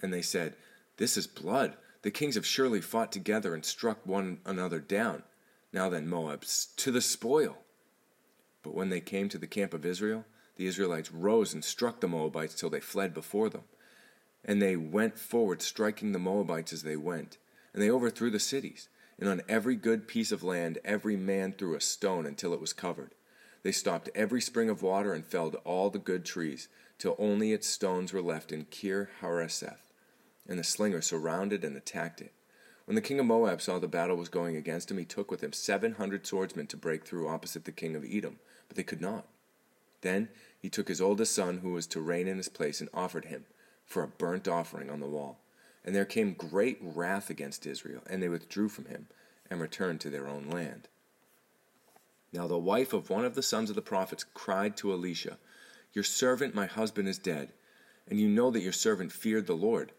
And 0.00 0.12
they 0.12 0.22
said, 0.22 0.54
This 0.98 1.16
is 1.16 1.26
blood. 1.26 1.74
The 2.02 2.12
kings 2.12 2.36
have 2.36 2.46
surely 2.46 2.80
fought 2.80 3.10
together 3.10 3.54
and 3.54 3.64
struck 3.64 4.06
one 4.06 4.38
another 4.46 4.78
down. 4.78 5.24
Now 5.74 5.88
then, 5.88 6.06
Moab, 6.06 6.44
to 6.76 6.92
the 6.92 7.00
spoil. 7.00 7.58
But 8.62 8.76
when 8.76 8.90
they 8.90 9.00
came 9.00 9.28
to 9.28 9.38
the 9.38 9.48
camp 9.48 9.74
of 9.74 9.84
Israel, 9.84 10.24
the 10.54 10.66
Israelites 10.66 11.10
rose 11.10 11.52
and 11.52 11.64
struck 11.64 12.00
the 12.00 12.06
Moabites 12.06 12.54
till 12.54 12.70
they 12.70 12.78
fled 12.78 13.12
before 13.12 13.50
them. 13.50 13.64
And 14.44 14.62
they 14.62 14.76
went 14.76 15.18
forward, 15.18 15.60
striking 15.60 16.12
the 16.12 16.20
Moabites 16.20 16.72
as 16.72 16.84
they 16.84 16.96
went. 16.96 17.38
And 17.72 17.82
they 17.82 17.90
overthrew 17.90 18.30
the 18.30 18.38
cities. 18.38 18.88
And 19.18 19.28
on 19.28 19.42
every 19.48 19.74
good 19.74 20.06
piece 20.06 20.30
of 20.30 20.44
land, 20.44 20.78
every 20.84 21.16
man 21.16 21.52
threw 21.52 21.74
a 21.74 21.80
stone 21.80 22.24
until 22.24 22.54
it 22.54 22.60
was 22.60 22.72
covered. 22.72 23.10
They 23.64 23.72
stopped 23.72 24.10
every 24.14 24.40
spring 24.40 24.70
of 24.70 24.80
water 24.80 25.12
and 25.12 25.26
felled 25.26 25.56
all 25.64 25.90
the 25.90 25.98
good 25.98 26.24
trees, 26.24 26.68
till 26.98 27.16
only 27.18 27.52
its 27.52 27.66
stones 27.66 28.12
were 28.12 28.22
left 28.22 28.52
in 28.52 28.66
Kir 28.66 29.10
Hareseth. 29.20 29.90
And 30.48 30.56
the 30.56 30.64
slingers 30.64 31.06
surrounded 31.06 31.64
and 31.64 31.76
attacked 31.76 32.20
it. 32.20 32.32
When 32.84 32.94
the 32.94 33.00
king 33.00 33.18
of 33.18 33.26
Moab 33.26 33.62
saw 33.62 33.78
the 33.78 33.88
battle 33.88 34.16
was 34.16 34.28
going 34.28 34.56
against 34.56 34.90
him, 34.90 34.98
he 34.98 35.04
took 35.04 35.30
with 35.30 35.42
him 35.42 35.52
seven 35.52 35.92
hundred 35.92 36.26
swordsmen 36.26 36.66
to 36.68 36.76
break 36.76 37.04
through 37.04 37.28
opposite 37.28 37.64
the 37.64 37.72
king 37.72 37.96
of 37.96 38.04
Edom, 38.04 38.38
but 38.68 38.76
they 38.76 38.82
could 38.82 39.00
not. 39.00 39.26
Then 40.02 40.28
he 40.60 40.68
took 40.68 40.88
his 40.88 41.00
oldest 41.00 41.34
son, 41.34 41.58
who 41.58 41.72
was 41.72 41.86
to 41.88 42.00
reign 42.00 42.28
in 42.28 42.36
his 42.36 42.48
place, 42.48 42.80
and 42.80 42.90
offered 42.92 43.24
him 43.24 43.46
for 43.86 44.02
a 44.02 44.08
burnt 44.08 44.46
offering 44.46 44.90
on 44.90 45.00
the 45.00 45.06
wall. 45.06 45.38
And 45.84 45.94
there 45.94 46.04
came 46.04 46.34
great 46.34 46.78
wrath 46.80 47.30
against 47.30 47.66
Israel, 47.66 48.02
and 48.08 48.22
they 48.22 48.28
withdrew 48.28 48.68
from 48.68 48.84
him, 48.86 49.08
and 49.50 49.60
returned 49.60 50.00
to 50.00 50.10
their 50.10 50.26
own 50.26 50.48
land. 50.50 50.88
Now 52.32 52.46
the 52.46 52.58
wife 52.58 52.92
of 52.92 53.10
one 53.10 53.24
of 53.24 53.34
the 53.34 53.42
sons 53.42 53.70
of 53.70 53.76
the 53.76 53.82
prophets 53.82 54.24
cried 54.34 54.76
to 54.78 54.92
Elisha, 54.92 55.38
Your 55.92 56.04
servant, 56.04 56.54
my 56.54 56.66
husband, 56.66 57.08
is 57.08 57.18
dead, 57.18 57.52
and 58.08 58.20
you 58.20 58.28
know 58.28 58.50
that 58.50 58.62
your 58.62 58.72
servant 58.72 59.12
feared 59.12 59.46
the 59.46 59.54
Lord. 59.54 59.92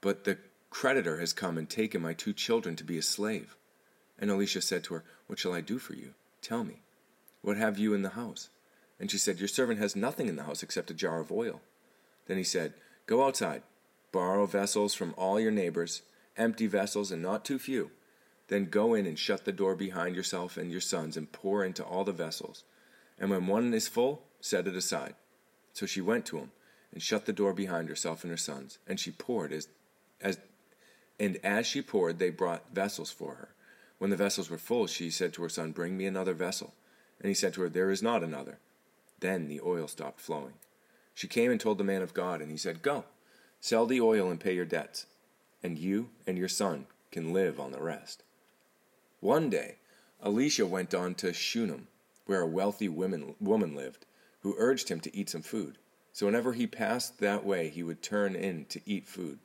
But 0.00 0.24
the 0.24 0.38
creditor 0.70 1.18
has 1.18 1.32
come 1.32 1.58
and 1.58 1.68
taken 1.68 2.02
my 2.02 2.14
two 2.14 2.32
children 2.32 2.76
to 2.76 2.84
be 2.84 2.98
a 2.98 3.02
slave. 3.02 3.56
And 4.18 4.30
Elisha 4.30 4.60
said 4.60 4.84
to 4.84 4.94
her, 4.94 5.04
What 5.26 5.38
shall 5.38 5.54
I 5.54 5.60
do 5.60 5.78
for 5.78 5.94
you? 5.94 6.14
Tell 6.42 6.64
me. 6.64 6.82
What 7.42 7.56
have 7.56 7.78
you 7.78 7.94
in 7.94 8.02
the 8.02 8.10
house? 8.10 8.48
And 9.00 9.10
she 9.10 9.18
said, 9.18 9.38
Your 9.38 9.48
servant 9.48 9.78
has 9.78 9.94
nothing 9.94 10.28
in 10.28 10.36
the 10.36 10.44
house 10.44 10.62
except 10.62 10.90
a 10.90 10.94
jar 10.94 11.20
of 11.20 11.32
oil. 11.32 11.60
Then 12.26 12.36
he 12.36 12.44
said, 12.44 12.74
Go 13.06 13.24
outside, 13.24 13.62
borrow 14.12 14.46
vessels 14.46 14.94
from 14.94 15.14
all 15.16 15.40
your 15.40 15.50
neighbors, 15.50 16.02
empty 16.36 16.66
vessels 16.66 17.10
and 17.10 17.22
not 17.22 17.44
too 17.44 17.58
few, 17.58 17.90
Then 18.48 18.64
go 18.66 18.94
in 18.94 19.06
and 19.06 19.18
shut 19.18 19.44
the 19.44 19.52
door 19.52 19.76
behind 19.76 20.16
yourself 20.16 20.56
and 20.56 20.70
your 20.70 20.80
sons, 20.80 21.16
and 21.16 21.30
pour 21.30 21.64
into 21.64 21.84
all 21.84 22.04
the 22.04 22.12
vessels. 22.12 22.64
And 23.18 23.30
when 23.30 23.46
one 23.46 23.72
is 23.74 23.88
full, 23.88 24.22
set 24.40 24.66
it 24.66 24.74
aside. 24.74 25.14
So 25.72 25.86
she 25.86 26.00
went 26.00 26.24
to 26.26 26.38
him, 26.38 26.52
and 26.92 27.02
shut 27.02 27.26
the 27.26 27.32
door 27.32 27.52
behind 27.52 27.88
herself 27.88 28.24
and 28.24 28.30
her 28.30 28.38
sons, 28.38 28.78
and 28.86 28.98
she 28.98 29.10
poured 29.10 29.52
as, 29.52 29.68
as 30.20 30.38
and 31.18 31.38
as 31.44 31.66
she 31.66 31.82
poured, 31.82 32.18
they 32.18 32.30
brought 32.30 32.72
vessels 32.72 33.10
for 33.10 33.34
her. 33.34 33.48
When 33.98 34.10
the 34.10 34.16
vessels 34.16 34.48
were 34.48 34.58
full, 34.58 34.86
she 34.86 35.10
said 35.10 35.32
to 35.34 35.42
her 35.42 35.48
son, 35.48 35.72
Bring 35.72 35.96
me 35.96 36.06
another 36.06 36.34
vessel. 36.34 36.74
And 37.20 37.28
he 37.28 37.34
said 37.34 37.54
to 37.54 37.62
her, 37.62 37.68
There 37.68 37.90
is 37.90 38.02
not 38.02 38.22
another. 38.22 38.58
Then 39.20 39.48
the 39.48 39.60
oil 39.60 39.88
stopped 39.88 40.20
flowing. 40.20 40.54
She 41.14 41.26
came 41.26 41.50
and 41.50 41.60
told 41.60 41.78
the 41.78 41.84
man 41.84 42.02
of 42.02 42.14
God, 42.14 42.40
and 42.40 42.50
he 42.50 42.56
said, 42.56 42.82
Go, 42.82 43.04
sell 43.60 43.86
the 43.86 44.00
oil 44.00 44.30
and 44.30 44.38
pay 44.38 44.54
your 44.54 44.64
debts, 44.64 45.06
and 45.62 45.76
you 45.76 46.10
and 46.26 46.38
your 46.38 46.48
son 46.48 46.86
can 47.10 47.32
live 47.32 47.58
on 47.58 47.72
the 47.72 47.82
rest. 47.82 48.22
One 49.18 49.50
day, 49.50 49.76
Elisha 50.22 50.64
went 50.64 50.94
on 50.94 51.16
to 51.16 51.32
Shunem, 51.32 51.88
where 52.26 52.40
a 52.40 52.46
wealthy 52.46 52.88
woman, 52.88 53.34
woman 53.40 53.74
lived, 53.74 54.06
who 54.42 54.54
urged 54.58 54.88
him 54.88 55.00
to 55.00 55.16
eat 55.16 55.30
some 55.30 55.42
food. 55.42 55.78
So 56.12 56.26
whenever 56.26 56.52
he 56.52 56.68
passed 56.68 57.18
that 57.18 57.44
way, 57.44 57.68
he 57.68 57.82
would 57.82 58.02
turn 58.02 58.36
in 58.36 58.66
to 58.66 58.80
eat 58.86 59.08
food. 59.08 59.40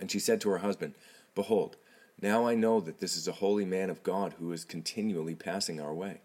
And 0.00 0.10
she 0.10 0.18
said 0.18 0.40
to 0.40 0.50
her 0.50 0.58
husband, 0.58 0.94
Behold, 1.34 1.76
now 2.20 2.46
I 2.46 2.54
know 2.54 2.80
that 2.80 3.00
this 3.00 3.16
is 3.16 3.28
a 3.28 3.32
holy 3.32 3.64
man 3.64 3.90
of 3.90 4.02
God 4.02 4.34
who 4.38 4.52
is 4.52 4.64
continually 4.64 5.34
passing 5.34 5.80
our 5.80 5.94
way. 5.94 6.20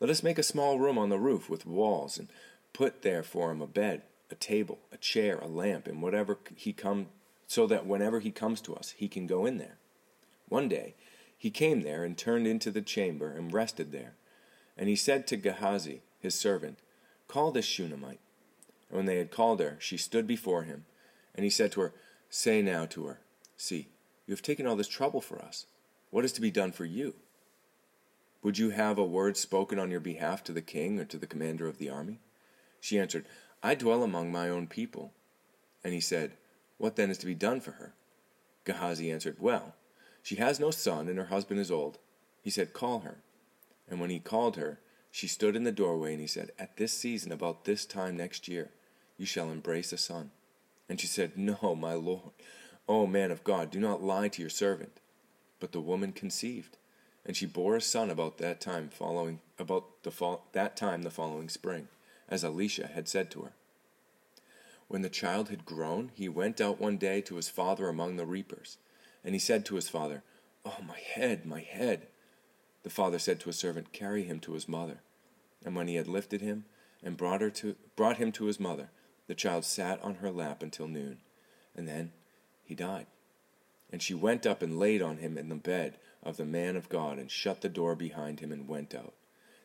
Let 0.00 0.10
us 0.10 0.22
make 0.22 0.38
a 0.38 0.42
small 0.42 0.78
room 0.78 0.98
on 0.98 1.08
the 1.08 1.18
roof 1.18 1.48
with 1.48 1.66
walls, 1.66 2.18
and 2.18 2.28
put 2.72 3.02
there 3.02 3.22
for 3.22 3.50
him 3.50 3.60
a 3.60 3.66
bed, 3.66 4.02
a 4.30 4.34
table, 4.34 4.78
a 4.92 4.96
chair, 4.96 5.38
a 5.38 5.46
lamp, 5.46 5.86
and 5.86 6.02
whatever 6.02 6.38
he 6.54 6.72
come, 6.72 7.06
so 7.46 7.66
that 7.66 7.86
whenever 7.86 8.20
he 8.20 8.30
comes 8.30 8.60
to 8.62 8.74
us, 8.74 8.94
he 8.96 9.08
can 9.08 9.26
go 9.26 9.46
in 9.46 9.58
there. 9.58 9.78
One 10.48 10.68
day 10.68 10.94
he 11.36 11.50
came 11.50 11.82
there 11.82 12.04
and 12.04 12.16
turned 12.16 12.46
into 12.46 12.70
the 12.70 12.82
chamber 12.82 13.30
and 13.30 13.52
rested 13.52 13.92
there. 13.92 14.14
And 14.76 14.88
he 14.88 14.96
said 14.96 15.26
to 15.26 15.36
Gehazi, 15.36 16.02
his 16.18 16.34
servant, 16.34 16.78
Call 17.28 17.52
this 17.52 17.66
Shunammite. 17.66 18.20
And 18.88 18.96
when 18.96 19.06
they 19.06 19.18
had 19.18 19.30
called 19.30 19.60
her, 19.60 19.76
she 19.78 19.96
stood 19.96 20.26
before 20.26 20.62
him. 20.62 20.86
And 21.34 21.44
he 21.44 21.50
said 21.50 21.72
to 21.72 21.80
her, 21.82 21.92
Say 22.36 22.62
now 22.62 22.84
to 22.86 23.06
her, 23.06 23.20
See, 23.56 23.86
you 24.26 24.32
have 24.32 24.42
taken 24.42 24.66
all 24.66 24.74
this 24.74 24.88
trouble 24.88 25.20
for 25.20 25.40
us. 25.40 25.66
What 26.10 26.24
is 26.24 26.32
to 26.32 26.40
be 26.40 26.50
done 26.50 26.72
for 26.72 26.84
you? 26.84 27.14
Would 28.42 28.58
you 28.58 28.70
have 28.70 28.98
a 28.98 29.04
word 29.04 29.36
spoken 29.36 29.78
on 29.78 29.88
your 29.88 30.00
behalf 30.00 30.42
to 30.44 30.52
the 30.52 30.60
king 30.60 30.98
or 30.98 31.04
to 31.04 31.16
the 31.16 31.28
commander 31.28 31.68
of 31.68 31.78
the 31.78 31.88
army? 31.88 32.18
She 32.80 32.98
answered, 32.98 33.26
I 33.62 33.76
dwell 33.76 34.02
among 34.02 34.32
my 34.32 34.48
own 34.48 34.66
people. 34.66 35.12
And 35.84 35.94
he 35.94 36.00
said, 36.00 36.32
What 36.76 36.96
then 36.96 37.08
is 37.08 37.18
to 37.18 37.26
be 37.26 37.36
done 37.36 37.60
for 37.60 37.70
her? 37.70 37.94
Gehazi 38.64 39.12
answered, 39.12 39.36
Well, 39.38 39.76
she 40.20 40.34
has 40.34 40.58
no 40.58 40.72
son, 40.72 41.06
and 41.06 41.18
her 41.18 41.26
husband 41.26 41.60
is 41.60 41.70
old. 41.70 41.98
He 42.42 42.50
said, 42.50 42.72
Call 42.72 42.98
her. 43.00 43.18
And 43.88 44.00
when 44.00 44.10
he 44.10 44.18
called 44.18 44.56
her, 44.56 44.80
she 45.12 45.28
stood 45.28 45.54
in 45.54 45.62
the 45.62 45.70
doorway, 45.70 46.10
and 46.10 46.20
he 46.20 46.26
said, 46.26 46.50
At 46.58 46.78
this 46.78 46.92
season, 46.92 47.30
about 47.30 47.64
this 47.64 47.86
time 47.86 48.16
next 48.16 48.48
year, 48.48 48.70
you 49.16 49.24
shall 49.24 49.52
embrace 49.52 49.92
a 49.92 49.96
son. 49.96 50.32
And 50.88 51.00
she 51.00 51.06
said, 51.06 51.36
No, 51.36 51.74
my 51.74 51.94
lord. 51.94 52.32
O 52.88 53.06
man 53.06 53.30
of 53.30 53.44
God, 53.44 53.70
do 53.70 53.80
not 53.80 54.02
lie 54.02 54.28
to 54.28 54.42
your 54.42 54.50
servant. 54.50 55.00
But 55.58 55.72
the 55.72 55.80
woman 55.80 56.12
conceived, 56.12 56.76
and 57.24 57.36
she 57.36 57.46
bore 57.46 57.76
a 57.76 57.80
son 57.80 58.10
about 58.10 58.38
that 58.38 58.60
time 58.60 58.90
following 58.90 59.40
about 59.58 60.02
the 60.02 60.38
that 60.52 60.76
time 60.76 61.02
the 61.02 61.10
following 61.10 61.48
spring, 61.48 61.88
as 62.28 62.44
Elisha 62.44 62.88
had 62.88 63.08
said 63.08 63.30
to 63.30 63.42
her. 63.42 63.52
When 64.88 65.02
the 65.02 65.08
child 65.08 65.48
had 65.48 65.64
grown, 65.64 66.10
he 66.14 66.28
went 66.28 66.60
out 66.60 66.80
one 66.80 66.98
day 66.98 67.20
to 67.22 67.36
his 67.36 67.48
father 67.48 67.88
among 67.88 68.16
the 68.16 68.26
reapers. 68.26 68.76
And 69.24 69.34
he 69.34 69.38
said 69.38 69.64
to 69.66 69.76
his 69.76 69.88
father, 69.88 70.22
Oh, 70.64 70.78
my 70.86 70.98
head, 70.98 71.46
my 71.46 71.60
head. 71.60 72.08
The 72.82 72.90
father 72.90 73.18
said 73.18 73.40
to 73.40 73.46
his 73.46 73.56
servant, 73.56 73.92
Carry 73.92 74.24
him 74.24 74.40
to 74.40 74.52
his 74.52 74.68
mother. 74.68 75.00
And 75.64 75.74
when 75.74 75.88
he 75.88 75.96
had 75.96 76.06
lifted 76.06 76.42
him 76.42 76.66
and 77.02 77.16
brought, 77.16 77.40
her 77.40 77.50
to, 77.50 77.76
brought 77.96 78.18
him 78.18 78.30
to 78.32 78.44
his 78.44 78.60
mother, 78.60 78.90
the 79.26 79.34
child 79.34 79.64
sat 79.64 80.02
on 80.02 80.16
her 80.16 80.30
lap 80.30 80.62
until 80.62 80.88
noon. 80.88 81.18
And 81.76 81.88
then 81.88 82.12
he 82.64 82.74
died. 82.74 83.06
And 83.90 84.02
she 84.02 84.14
went 84.14 84.46
up 84.46 84.62
and 84.62 84.78
laid 84.78 85.02
on 85.02 85.18
him 85.18 85.38
in 85.38 85.48
the 85.48 85.54
bed 85.54 85.98
of 86.22 86.36
the 86.36 86.44
man 86.44 86.74
of 86.76 86.88
God, 86.88 87.18
and 87.18 87.30
shut 87.30 87.60
the 87.60 87.68
door 87.68 87.94
behind 87.94 88.40
him, 88.40 88.50
and 88.50 88.66
went 88.66 88.94
out. 88.94 89.12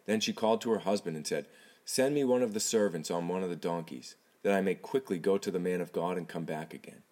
Then 0.05 0.19
she 0.19 0.33
called 0.33 0.59
to 0.61 0.71
her 0.71 0.79
husband 0.79 1.15
and 1.15 1.25
said, 1.25 1.45
Send 1.85 2.13
me 2.13 2.23
one 2.23 2.41
of 2.41 2.53
the 2.53 2.59
servants 2.59 3.09
on 3.09 3.27
one 3.27 3.43
of 3.43 3.49
the 3.49 3.55
donkeys, 3.55 4.15
that 4.43 4.53
I 4.53 4.61
may 4.61 4.75
quickly 4.75 5.19
go 5.19 5.37
to 5.37 5.51
the 5.51 5.59
man 5.59 5.79
of 5.79 5.93
God 5.93 6.17
and 6.17 6.27
come 6.27 6.43
back 6.43 6.73
again. 6.73 7.03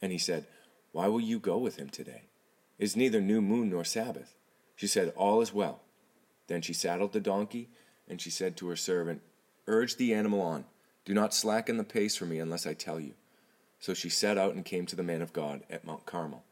And 0.00 0.12
he 0.12 0.18
said, 0.18 0.46
why 0.92 1.06
will 1.08 1.20
you 1.20 1.38
go 1.38 1.58
with 1.58 1.76
him 1.76 1.88
today? 1.88 2.22
It 2.78 2.84
is 2.84 2.96
neither 2.96 3.20
new 3.20 3.40
moon 3.40 3.70
nor 3.70 3.84
Sabbath. 3.84 4.34
She 4.76 4.86
said, 4.86 5.12
All 5.16 5.40
is 5.40 5.52
well. 5.52 5.82
Then 6.46 6.62
she 6.62 6.72
saddled 6.72 7.12
the 7.12 7.20
donkey, 7.20 7.68
and 8.08 8.20
she 8.20 8.30
said 8.30 8.56
to 8.56 8.68
her 8.68 8.76
servant, 8.76 9.22
Urge 9.66 9.96
the 9.96 10.14
animal 10.14 10.40
on. 10.40 10.64
Do 11.08 11.14
not 11.14 11.32
slacken 11.32 11.78
the 11.78 11.84
pace 11.84 12.16
for 12.16 12.26
me 12.26 12.38
unless 12.38 12.66
I 12.66 12.74
tell 12.74 13.00
you. 13.00 13.14
So 13.80 13.94
she 13.94 14.10
set 14.10 14.36
out 14.36 14.54
and 14.54 14.62
came 14.62 14.84
to 14.84 14.94
the 14.94 15.02
man 15.02 15.22
of 15.22 15.32
God 15.32 15.62
at 15.70 15.86
Mount 15.86 16.04
Carmel. 16.04 16.44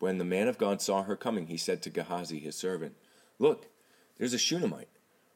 When 0.00 0.18
the 0.18 0.24
man 0.24 0.48
of 0.48 0.58
God 0.58 0.82
saw 0.82 1.04
her 1.04 1.14
coming, 1.14 1.46
he 1.46 1.56
said 1.56 1.80
to 1.82 1.90
Gehazi, 1.90 2.40
his 2.40 2.56
servant, 2.56 2.96
Look, 3.38 3.68
there's 4.18 4.34
a 4.34 4.38
Shunammite. 4.38 4.88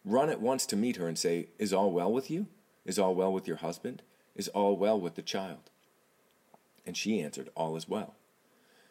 Run 0.04 0.28
at 0.28 0.40
once 0.40 0.66
to 0.66 0.76
meet 0.76 0.96
her 0.96 1.06
and 1.06 1.16
say, 1.16 1.50
Is 1.56 1.72
all 1.72 1.92
well 1.92 2.12
with 2.12 2.28
you? 2.28 2.48
Is 2.84 2.98
all 2.98 3.14
well 3.14 3.32
with 3.32 3.46
your 3.46 3.58
husband? 3.58 4.02
Is 4.34 4.48
all 4.48 4.76
well 4.76 4.98
with 4.98 5.14
the 5.14 5.22
child? 5.22 5.70
And 6.84 6.96
she 6.96 7.20
answered, 7.20 7.50
All 7.54 7.76
is 7.76 7.88
well. 7.88 8.16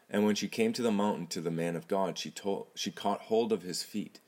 And 0.09 0.23
when 0.25 0.35
she 0.35 0.47
came 0.47 0.71
to 0.71 0.81
the 0.81 0.91
mountain 0.91 1.27
to 1.27 1.41
the 1.41 1.51
man 1.51 1.75
of 1.75 1.89
God, 1.89 2.17
she, 2.17 2.31
told, 2.31 2.67
she 2.73 2.89
caught 2.89 3.23
hold 3.23 3.51
of 3.51 3.63
his 3.63 3.83
feet. 3.83 4.21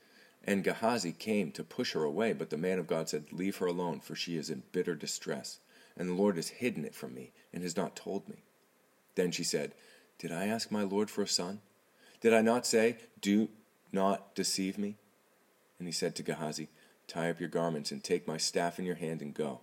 And 0.47 0.63
Gehazi 0.63 1.11
came 1.11 1.51
to 1.51 1.63
push 1.63 1.91
her 1.91 2.05
away, 2.05 2.31
but 2.31 2.49
the 2.49 2.57
man 2.57 2.79
of 2.79 2.87
God 2.87 3.09
said, 3.09 3.25
Leave 3.33 3.57
her 3.57 3.65
alone, 3.65 3.99
for 3.99 4.15
she 4.15 4.37
is 4.37 4.49
in 4.49 4.63
bitter 4.71 4.95
distress, 4.95 5.59
and 5.97 6.07
the 6.07 6.13
Lord 6.13 6.37
has 6.37 6.47
hidden 6.47 6.85
it 6.85 6.95
from 6.95 7.13
me, 7.13 7.33
and 7.53 7.63
has 7.63 7.75
not 7.75 7.97
told 7.97 8.29
me. 8.29 8.45
Then 9.15 9.31
she 9.31 9.43
said, 9.43 9.73
Did 10.17 10.31
I 10.31 10.47
ask 10.47 10.71
my 10.71 10.83
Lord 10.83 11.09
for 11.09 11.21
a 11.21 11.27
son? 11.27 11.59
Did 12.21 12.33
I 12.33 12.41
not 12.41 12.65
say, 12.65 12.97
Do 13.19 13.49
not 13.91 14.35
deceive 14.35 14.77
me? 14.77 14.95
And 15.79 15.87
he 15.87 15.91
said 15.91 16.15
to 16.15 16.23
Gehazi, 16.23 16.69
Tie 17.07 17.29
up 17.29 17.41
your 17.41 17.49
garments, 17.49 17.91
and 17.91 18.01
take 18.01 18.25
my 18.25 18.37
staff 18.37 18.79
in 18.79 18.85
your 18.85 18.95
hand, 18.95 19.21
and 19.21 19.33
go. 19.33 19.59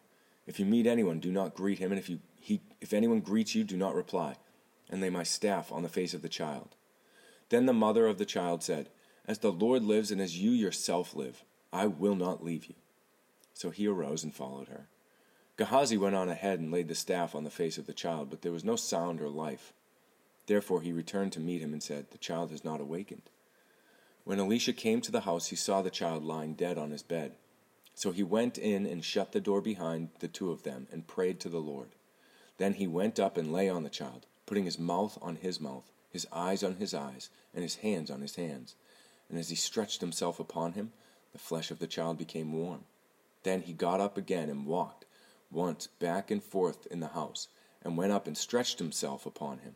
If 0.47 0.61
you 0.61 0.67
meet 0.67 0.87
anyone, 0.87 1.19
do 1.19 1.33
not 1.33 1.55
greet 1.55 1.79
him, 1.79 1.93
and 1.93 1.99
if 1.99 2.11
you 2.11 2.21
he, 2.41 2.61
if 2.83 2.93
anyone 2.93 3.21
greets 3.21 3.55
you, 3.55 3.65
do 3.65 3.79
not 3.79 3.95
reply, 3.95 4.37
and 4.91 5.01
lay 5.01 5.09
my 5.09 5.23
staff 5.23 5.73
on 5.73 5.83
the 5.83 5.89
face 5.89 6.13
of 6.13 6.21
the 6.21 6.29
child. 6.29 6.77
Then 7.49 7.65
the 7.65 7.73
mother 7.73 8.07
of 8.07 8.19
the 8.19 8.27
child 8.27 8.63
said, 8.63 8.91
As 9.27 9.39
the 9.39 9.53
Lord 9.53 9.83
lives 9.83 10.11
and 10.11 10.21
as 10.21 10.39
you 10.39 10.51
yourself 10.51 11.15
live, 11.15 11.45
I 11.73 11.87
will 11.87 12.15
not 12.15 12.45
leave 12.45 12.67
you. 12.67 12.75
So 13.55 13.71
he 13.71 13.87
arose 13.87 14.23
and 14.23 14.35
followed 14.35 14.69
her. 14.69 14.89
Gehazi 15.57 15.97
went 15.97 16.17
on 16.17 16.29
ahead 16.29 16.59
and 16.59 16.73
laid 16.73 16.89
the 16.89 16.95
staff 16.95 17.35
on 17.35 17.45
the 17.45 17.51
face 17.51 17.79
of 17.79 17.87
the 17.87 17.93
child, 17.93 18.29
but 18.29 18.43
there 18.43 18.53
was 18.53 18.65
no 18.65 18.77
sound 18.77 19.21
or 19.21 19.29
life. 19.29 19.73
Therefore 20.47 20.83
he 20.83 20.93
returned 20.93 21.33
to 21.33 21.41
meet 21.41 21.63
him 21.63 21.73
and 21.73 21.83
said, 21.83 22.11
The 22.11 22.19
child 22.19 22.51
has 22.51 22.65
not 22.65 22.81
awakened. 22.81 23.23
When 24.25 24.41
Elisha 24.41 24.73
came 24.73 25.01
to 25.03 25.13
the 25.13 25.21
house, 25.21 25.49
he 25.49 25.57
saw 25.57 25.81
the 25.81 25.91
child 25.91 26.25
lying 26.25 26.55
dead 26.55 26.77
on 26.77 26.91
his 26.91 27.03
bed. 27.03 27.33
So 27.95 28.11
he 28.11 28.23
went 28.23 28.59
in 28.59 28.87
and 28.87 29.05
shut 29.05 29.33
the 29.33 29.41
door 29.41 29.61
behind 29.61 30.09
the 30.19 30.29
two 30.29 30.51
of 30.51 30.65
them 30.65 30.89
and 30.91 31.07
prayed 31.07 31.39
to 31.41 31.49
the 31.49 31.61
Lord. 31.61 31.91
Then 32.59 32.75
he 32.75 32.87
went 32.87 33.21
up 33.21 33.37
and 33.37 33.53
lay 33.53 33.69
on 33.69 33.85
the 33.85 33.91
child, 33.91 34.27
putting 34.47 34.65
his 34.65 34.79
mouth 34.79 35.19
on 35.23 35.37
his 35.37 35.61
mouth, 35.61 35.91
his 36.11 36.27
eyes 36.33 36.63
on 36.63 36.77
his 36.77 36.95
eyes, 36.95 37.31
and 37.55 37.63
his 37.63 37.77
hands 37.77 38.11
on 38.11 38.21
his 38.21 38.37
hands. 38.37 38.75
And 39.29 39.39
as 39.39 39.49
he 39.49 39.57
stretched 39.57 40.01
himself 40.01 40.39
upon 40.39 40.73
him, 40.73 40.93
the 41.33 41.39
flesh 41.39 41.71
of 41.71 41.79
the 41.79 41.87
child 41.87 42.19
became 42.19 42.53
warm. 42.53 42.85
Then 43.43 43.63
he 43.63 43.73
got 43.73 44.01
up 44.01 44.17
again 44.17 44.49
and 44.49 44.67
walked 44.67 45.05
once 45.51 45.87
back 45.87 46.31
and 46.31 46.43
forth 46.43 46.87
in 46.87 47.01
the 47.01 47.09
house, 47.09 47.49
and 47.83 47.97
went 47.97 48.13
up 48.13 48.27
and 48.27 48.37
stretched 48.37 48.79
himself 48.79 49.25
upon 49.25 49.59
him. 49.59 49.75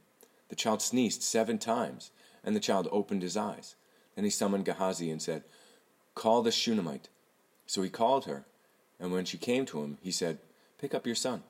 The 0.48 0.56
child 0.56 0.82
sneezed 0.82 1.22
seven 1.22 1.58
times, 1.58 2.10
and 2.42 2.56
the 2.56 2.60
child 2.60 2.88
opened 2.90 3.22
his 3.22 3.36
eyes. 3.36 3.76
Then 4.14 4.24
he 4.24 4.30
summoned 4.30 4.64
Gehazi 4.64 5.10
and 5.10 5.22
said, 5.22 5.44
Call 6.14 6.42
the 6.42 6.50
Shunammite. 6.50 7.08
So 7.66 7.82
he 7.82 7.90
called 7.90 8.24
her, 8.24 8.46
and 8.98 9.12
when 9.12 9.24
she 9.24 9.38
came 9.38 9.66
to 9.66 9.82
him, 9.82 9.98
he 10.02 10.10
said, 10.10 10.38
Pick 10.78 10.94
up 10.94 11.06
your 11.06 11.14
son. 11.14 11.42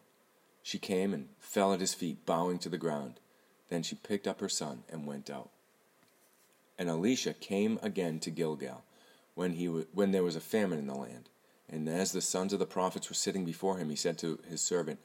She 0.62 0.78
came 0.78 1.14
and 1.14 1.28
fell 1.38 1.72
at 1.72 1.80
his 1.80 1.94
feet, 1.94 2.26
bowing 2.26 2.58
to 2.58 2.68
the 2.68 2.76
ground. 2.76 3.20
Then 3.68 3.82
she 3.82 3.94
picked 3.94 4.26
up 4.26 4.40
her 4.40 4.48
son 4.48 4.82
and 4.90 5.06
went 5.06 5.30
out. 5.30 5.50
And 6.78 6.88
Elisha 6.88 7.34
came 7.34 7.78
again 7.82 8.20
to 8.20 8.30
Gilgal, 8.30 8.84
when, 9.34 9.54
he 9.54 9.66
w- 9.66 9.86
when 9.92 10.12
there 10.12 10.22
was 10.22 10.36
a 10.36 10.40
famine 10.40 10.78
in 10.78 10.86
the 10.86 10.94
land. 10.94 11.28
And 11.68 11.88
as 11.88 12.12
the 12.12 12.20
sons 12.20 12.52
of 12.52 12.58
the 12.58 12.66
prophets 12.66 13.08
were 13.08 13.14
sitting 13.14 13.44
before 13.44 13.78
him, 13.78 13.90
he 13.90 13.96
said 13.96 14.16
to 14.18 14.38
his 14.48 14.62
servant, 14.62 15.00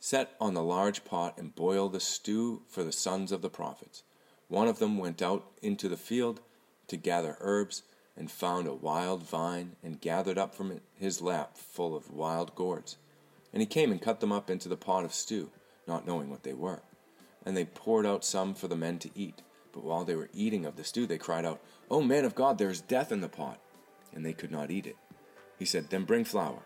Set 0.00 0.30
on 0.40 0.54
the 0.54 0.62
large 0.62 1.04
pot 1.04 1.38
and 1.38 1.54
boil 1.54 1.88
the 1.88 2.00
stew 2.00 2.62
for 2.68 2.82
the 2.82 2.90
sons 2.90 3.30
of 3.30 3.42
the 3.42 3.50
prophets. 3.50 4.02
One 4.48 4.66
of 4.66 4.78
them 4.78 4.98
went 4.98 5.22
out 5.22 5.44
into 5.62 5.88
the 5.88 5.96
field 5.96 6.40
to 6.88 6.96
gather 6.96 7.36
herbs, 7.40 7.82
and 8.16 8.30
found 8.30 8.66
a 8.66 8.74
wild 8.74 9.22
vine, 9.22 9.76
and 9.82 10.00
gathered 10.00 10.36
up 10.36 10.54
from 10.54 10.80
his 10.94 11.22
lap 11.22 11.56
full 11.56 11.96
of 11.96 12.10
wild 12.10 12.54
gourds. 12.54 12.98
And 13.52 13.62
he 13.62 13.66
came 13.66 13.90
and 13.90 14.02
cut 14.02 14.20
them 14.20 14.32
up 14.32 14.50
into 14.50 14.68
the 14.68 14.76
pot 14.76 15.04
of 15.04 15.14
stew, 15.14 15.50
not 15.86 16.06
knowing 16.06 16.28
what 16.28 16.42
they 16.42 16.52
were. 16.52 16.82
And 17.44 17.56
they 17.56 17.64
poured 17.64 18.04
out 18.04 18.24
some 18.24 18.54
for 18.54 18.68
the 18.68 18.76
men 18.76 18.98
to 18.98 19.10
eat, 19.14 19.40
But 19.72 19.84
while 19.84 20.04
they 20.04 20.14
were 20.14 20.28
eating 20.34 20.66
of 20.66 20.76
the 20.76 20.84
stew, 20.84 21.06
they 21.06 21.18
cried 21.18 21.44
out, 21.44 21.60
O 21.90 22.02
man 22.02 22.24
of 22.24 22.34
God, 22.34 22.58
there 22.58 22.70
is 22.70 22.80
death 22.80 23.10
in 23.10 23.20
the 23.20 23.28
pot. 23.28 23.58
And 24.14 24.24
they 24.24 24.34
could 24.34 24.50
not 24.50 24.70
eat 24.70 24.86
it. 24.86 24.96
He 25.58 25.64
said, 25.64 25.88
Then 25.88 26.04
bring 26.04 26.24
flour. 26.24 26.62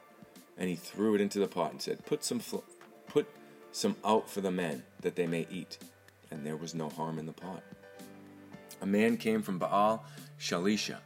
And 0.58 0.68
he 0.68 0.76
threw 0.76 1.14
it 1.14 1.20
into 1.20 1.38
the 1.38 1.46
pot 1.46 1.72
and 1.72 1.80
said, 1.80 2.04
Put 2.06 2.24
some, 2.24 2.40
fl- 2.40 2.64
put 3.06 3.28
some 3.72 3.96
out 4.04 4.28
for 4.28 4.40
the 4.40 4.50
men, 4.50 4.82
that 5.02 5.14
they 5.14 5.26
may 5.26 5.46
eat. 5.50 5.78
And 6.30 6.44
there 6.44 6.56
was 6.56 6.74
no 6.74 6.88
harm 6.88 7.18
in 7.18 7.26
the 7.26 7.32
pot. 7.32 7.62
A 8.82 8.86
man 8.86 9.16
came 9.16 9.42
from 9.42 9.58
Baal 9.58 10.04
Shalisha, 10.40 10.98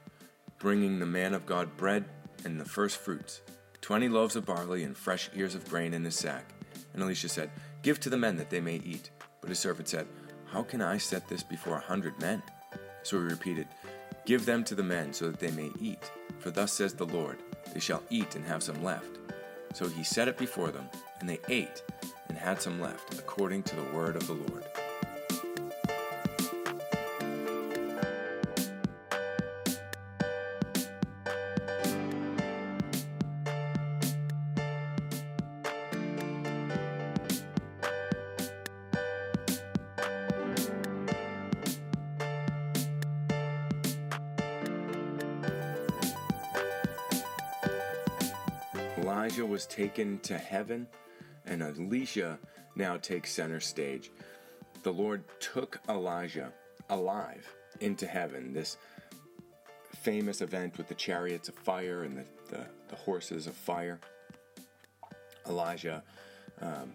bringing 0.59 0.99
the 0.99 1.07
man 1.07 1.35
of 1.35 1.47
God 1.47 1.77
bread 1.77 2.05
and 2.45 2.59
the 2.59 2.65
first 2.65 2.97
fruits, 2.97 3.43
twenty 3.81 4.09
loaves 4.09 4.37
of 4.37 4.47
barley 4.47 4.83
and 4.83 4.97
fresh 4.97 5.31
ears 5.35 5.55
of 5.55 5.69
grain 5.69 5.95
in 5.95 6.05
his 6.05 6.17
sack. 6.17 6.55
And 6.95 7.03
Elisha 7.03 7.29
said, 7.29 7.51
Give 7.83 8.01
to 8.01 8.11
the 8.11 8.17
men 8.17 8.37
that 8.37 8.51
they 8.51 8.61
may 8.61 8.77
eat. 8.77 9.11
But 9.41 9.51
his 9.51 9.59
servant 9.59 9.89
said, 9.89 10.07
How 10.53 10.65
can 10.65 10.83
I 10.83 10.99
set 10.99 11.29
this 11.29 11.45
before 11.45 11.77
a 11.77 11.81
hundred 11.81 12.19
men? 12.21 12.43
So 13.05 13.19
he 13.19 13.25
repeated, 13.25 13.69
Give 14.27 14.45
them 14.45 14.65
to 14.65 14.75
the 14.75 14.83
men 14.83 15.13
so 15.13 15.31
that 15.31 15.39
they 15.39 15.53
may 15.53 15.71
eat. 15.79 16.11
For 16.41 16.51
thus 16.51 16.73
says 16.73 16.93
the 16.93 17.07
Lord, 17.07 17.39
They 17.73 17.79
shall 17.79 18.03
eat 18.11 18.35
and 18.35 18.45
have 18.45 18.63
some 18.63 18.83
left. 18.83 19.19
So 19.75 19.89
he 19.89 20.03
set 20.03 20.27
it 20.27 20.37
before 20.37 20.73
them, 20.73 20.89
and 21.21 21.29
they 21.29 21.39
ate 21.49 21.83
and 22.29 22.37
had 22.37 22.61
some 22.61 22.81
left, 22.81 23.17
according 23.17 23.63
to 23.65 23.77
the 23.77 23.95
word 23.95 24.17
of 24.17 24.27
the 24.27 24.33
Lord. 24.33 24.65
Taken 50.01 50.19
to 50.21 50.39
heaven, 50.39 50.87
and 51.45 51.63
Elisha 51.63 52.39
now 52.75 52.97
takes 52.97 53.31
center 53.33 53.61
stage. 53.61 54.11
The 54.83 54.93
Lord 54.93 55.23
took 55.41 55.79
Elijah 55.91 56.53
alive 56.89 57.47
into 57.81 58.07
heaven, 58.07 58.55
this 58.55 58.79
famous 59.97 60.41
event 60.41 60.79
with 60.79 60.89
the 60.89 60.95
chariots 60.95 61.51
of 61.51 61.55
fire 61.55 62.05
and 62.05 62.17
the, 62.17 62.25
the, 62.49 62.67
the 62.89 62.97
horses 62.97 63.47
of 63.47 63.55
fire. 63.55 64.01
Elijah 65.47 66.03
um, 66.63 66.93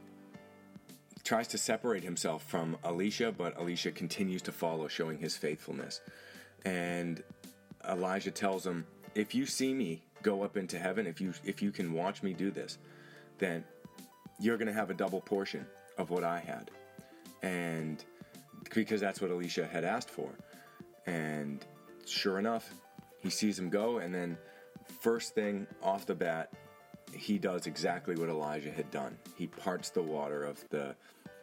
tries 1.23 1.47
to 1.49 1.59
separate 1.59 2.03
himself 2.03 2.43
from 2.43 2.75
Elisha, 2.83 3.31
but 3.31 3.55
Elisha 3.59 3.91
continues 3.91 4.41
to 4.41 4.51
follow, 4.51 4.87
showing 4.87 5.19
his 5.19 5.37
faithfulness. 5.37 6.01
And 6.65 7.21
Elijah 7.87 8.31
tells 8.31 8.65
him, 8.65 8.87
If 9.13 9.35
you 9.35 9.45
see 9.45 9.75
me 9.75 10.01
go 10.23 10.41
up 10.41 10.57
into 10.57 10.79
heaven, 10.79 11.05
if 11.05 11.21
you 11.21 11.33
if 11.43 11.61
you 11.61 11.71
can 11.71 11.93
watch 11.93 12.23
me 12.23 12.33
do 12.33 12.49
this, 12.49 12.79
then 13.37 13.63
you're 14.39 14.57
going 14.57 14.67
to 14.67 14.73
have 14.73 14.89
a 14.89 14.93
double 14.93 15.21
portion 15.21 15.65
of 15.97 16.09
what 16.09 16.23
I 16.23 16.39
had. 16.39 16.71
And 17.41 18.03
because 18.73 18.99
that's 18.99 19.21
what 19.21 19.31
Elisha 19.31 19.65
had 19.65 19.85
asked 19.85 20.09
for. 20.09 20.29
And 21.05 21.65
sure 22.05 22.39
enough, 22.39 22.73
he 23.19 23.29
sees 23.29 23.57
him 23.57 23.69
go 23.69 23.99
and 23.99 24.13
then 24.13 24.37
first 24.99 25.35
thing 25.35 25.67
off 25.81 26.05
the 26.05 26.15
bat, 26.15 26.51
he 27.13 27.37
does 27.37 27.67
exactly 27.67 28.15
what 28.15 28.29
Elijah 28.29 28.71
had 28.71 28.89
done. 28.91 29.17
He 29.37 29.47
parts 29.47 29.89
the 29.89 30.01
water 30.01 30.43
of 30.43 30.67
the 30.69 30.95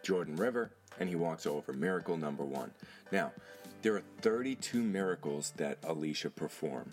Jordan 0.02 0.36
River 0.36 0.72
and 0.98 1.08
he 1.08 1.14
walks 1.14 1.46
over. 1.46 1.72
Miracle 1.72 2.16
number 2.16 2.44
1. 2.44 2.70
Now, 3.10 3.32
there 3.80 3.94
are 3.94 4.02
32 4.20 4.82
miracles 4.82 5.52
that 5.56 5.78
Elisha 5.84 6.30
performed 6.30 6.92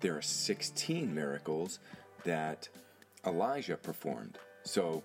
there 0.00 0.16
are 0.16 0.22
16 0.22 1.12
miracles 1.12 1.80
that 2.24 2.68
Elijah 3.28 3.76
performed. 3.76 4.38
So 4.64 5.02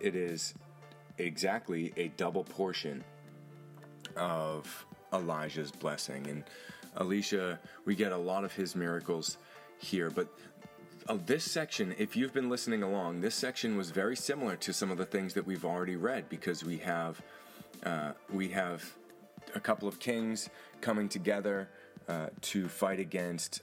it 0.00 0.14
is 0.14 0.54
exactly 1.18 1.92
a 1.96 2.08
double 2.08 2.44
portion 2.44 3.02
of 4.16 4.86
Elijah's 5.12 5.70
blessing. 5.70 6.26
And 6.26 6.44
Elisha, 6.98 7.58
we 7.84 7.94
get 7.94 8.12
a 8.12 8.16
lot 8.16 8.44
of 8.44 8.52
his 8.52 8.74
miracles 8.74 9.38
here. 9.78 10.10
But 10.10 10.28
uh, 11.08 11.18
this 11.24 11.50
section, 11.50 11.94
if 11.98 12.16
you've 12.16 12.34
been 12.34 12.48
listening 12.48 12.82
along, 12.82 13.20
this 13.20 13.34
section 13.34 13.76
was 13.76 13.90
very 13.90 14.16
similar 14.16 14.56
to 14.56 14.72
some 14.72 14.90
of 14.90 14.98
the 14.98 15.06
things 15.06 15.34
that 15.34 15.46
we've 15.46 15.64
already 15.64 15.96
read 15.96 16.28
because 16.28 16.64
we 16.64 16.78
have 16.78 17.22
uh, 17.84 18.12
we 18.32 18.48
have 18.48 18.82
a 19.54 19.60
couple 19.60 19.86
of 19.86 19.98
kings 19.98 20.48
coming 20.80 21.08
together 21.08 21.68
uh, 22.08 22.28
to 22.40 22.68
fight 22.68 22.98
against 22.98 23.62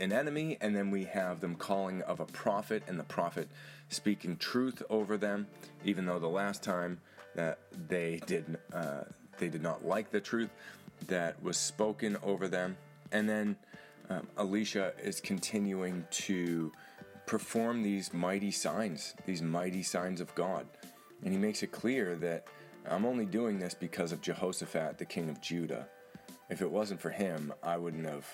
an 0.00 0.12
enemy, 0.12 0.58
and 0.60 0.76
then 0.76 0.90
we 0.90 1.04
have 1.04 1.40
them 1.40 1.54
calling 1.54 2.02
of 2.02 2.20
a 2.20 2.26
prophet, 2.26 2.82
and 2.86 2.98
the 2.98 3.04
prophet 3.04 3.48
speaking 3.88 4.36
truth 4.36 4.82
over 4.90 5.16
them, 5.16 5.46
even 5.84 6.06
though 6.06 6.18
the 6.18 6.28
last 6.28 6.62
time 6.62 7.00
that 7.34 7.58
they 7.88 8.20
did 8.26 8.58
uh, 8.72 9.02
they 9.38 9.48
did 9.48 9.62
not 9.62 9.84
like 9.84 10.10
the 10.10 10.20
truth 10.20 10.50
that 11.08 11.42
was 11.42 11.56
spoken 11.56 12.16
over 12.22 12.48
them, 12.48 12.76
and 13.12 13.28
then 13.28 13.56
um, 14.08 14.26
Elisha 14.38 14.92
is 15.02 15.20
continuing 15.20 16.04
to 16.10 16.72
perform 17.26 17.82
these 17.82 18.12
mighty 18.14 18.50
signs, 18.50 19.14
these 19.26 19.42
mighty 19.42 19.82
signs 19.82 20.20
of 20.20 20.34
God, 20.34 20.66
and 21.22 21.32
he 21.32 21.38
makes 21.38 21.62
it 21.62 21.72
clear 21.72 22.16
that 22.16 22.46
I'm 22.88 23.04
only 23.04 23.26
doing 23.26 23.58
this 23.58 23.74
because 23.74 24.12
of 24.12 24.20
Jehoshaphat, 24.20 24.98
the 24.98 25.04
king 25.04 25.28
of 25.28 25.40
Judah. 25.40 25.88
If 26.48 26.62
it 26.62 26.70
wasn't 26.70 27.00
for 27.00 27.10
him, 27.10 27.52
I 27.62 27.76
wouldn't 27.76 28.06
have 28.06 28.32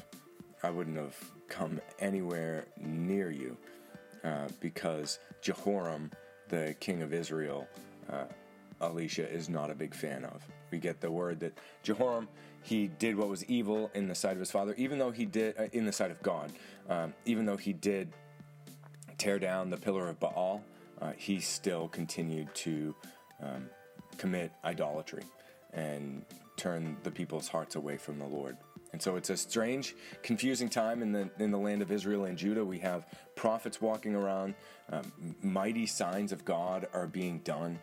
I 0.63 0.71
wouldn't 0.71 0.97
have 0.97 1.17
come 1.49 1.81
anywhere 1.99 2.67
near 2.79 3.31
you 3.31 3.57
uh, 4.25 4.49
because 4.61 5.19
Jehoram, 5.41 6.11
the 6.49 6.75
king 6.81 7.03
of 7.03 7.13
Israel, 7.13 7.67
uh, 8.11 8.25
Elisha 8.81 9.29
is 9.29 9.49
not 9.49 9.71
a 9.71 9.75
big 9.75 9.95
fan 9.95 10.25
of. 10.25 10.43
We 10.71 10.79
get 10.79 11.01
the 11.01 11.11
word 11.11 11.41
that 11.41 11.59
Jehoram 11.83 12.29
he 12.63 12.87
did 12.87 13.17
what 13.17 13.29
was 13.29 13.45
evil 13.47 13.91
in 13.95 14.09
the 14.09 14.15
sight 14.15 14.35
of 14.35 14.39
his 14.39 14.51
father, 14.51 14.75
even 14.77 14.99
though 14.99 15.11
he 15.11 15.25
did 15.25 15.59
uh, 15.59 15.65
in 15.73 15.85
the 15.85 15.93
sight 15.93 16.11
of 16.11 16.23
God, 16.23 16.53
um, 16.89 17.13
even 17.25 17.45
though 17.45 17.57
he 17.57 17.73
did 17.73 18.13
tear 19.19 19.39
down 19.39 19.69
the 19.71 19.77
pillar 19.77 20.09
of 20.09 20.21
Baal, 20.21 20.63
uh, 21.01 21.13
he 21.17 21.41
still 21.41 21.89
continued 21.89 22.55
to 22.55 22.95
um, 23.43 23.69
commit 24.17 24.53
idolatry 24.65 25.25
and 25.73 26.25
turn 26.57 26.97
the 27.03 27.11
people's 27.11 27.49
hearts 27.49 27.75
away 27.75 27.97
from 27.97 28.19
the 28.19 28.27
Lord. 28.27 28.57
And 28.93 29.01
so 29.01 29.17
it's 29.17 29.31
a 29.31 29.37
strange, 29.37 29.95
confusing 30.23 30.69
time 30.69 31.01
in 31.03 31.13
the 31.13 31.31
in 31.39 31.51
the 31.51 31.59
land 31.59 31.81
of 31.81 31.91
Israel 31.91 32.27
and 32.27 32.37
Judah. 32.37 32.65
We 32.65 32.79
have 32.81 33.07
prophets 33.37 33.81
walking 33.81 34.15
around, 34.15 34.55
um, 34.91 35.11
mighty 35.43 35.87
signs 35.87 36.31
of 36.31 36.45
God 36.45 36.87
are 36.93 37.07
being 37.07 37.39
done, 37.39 37.79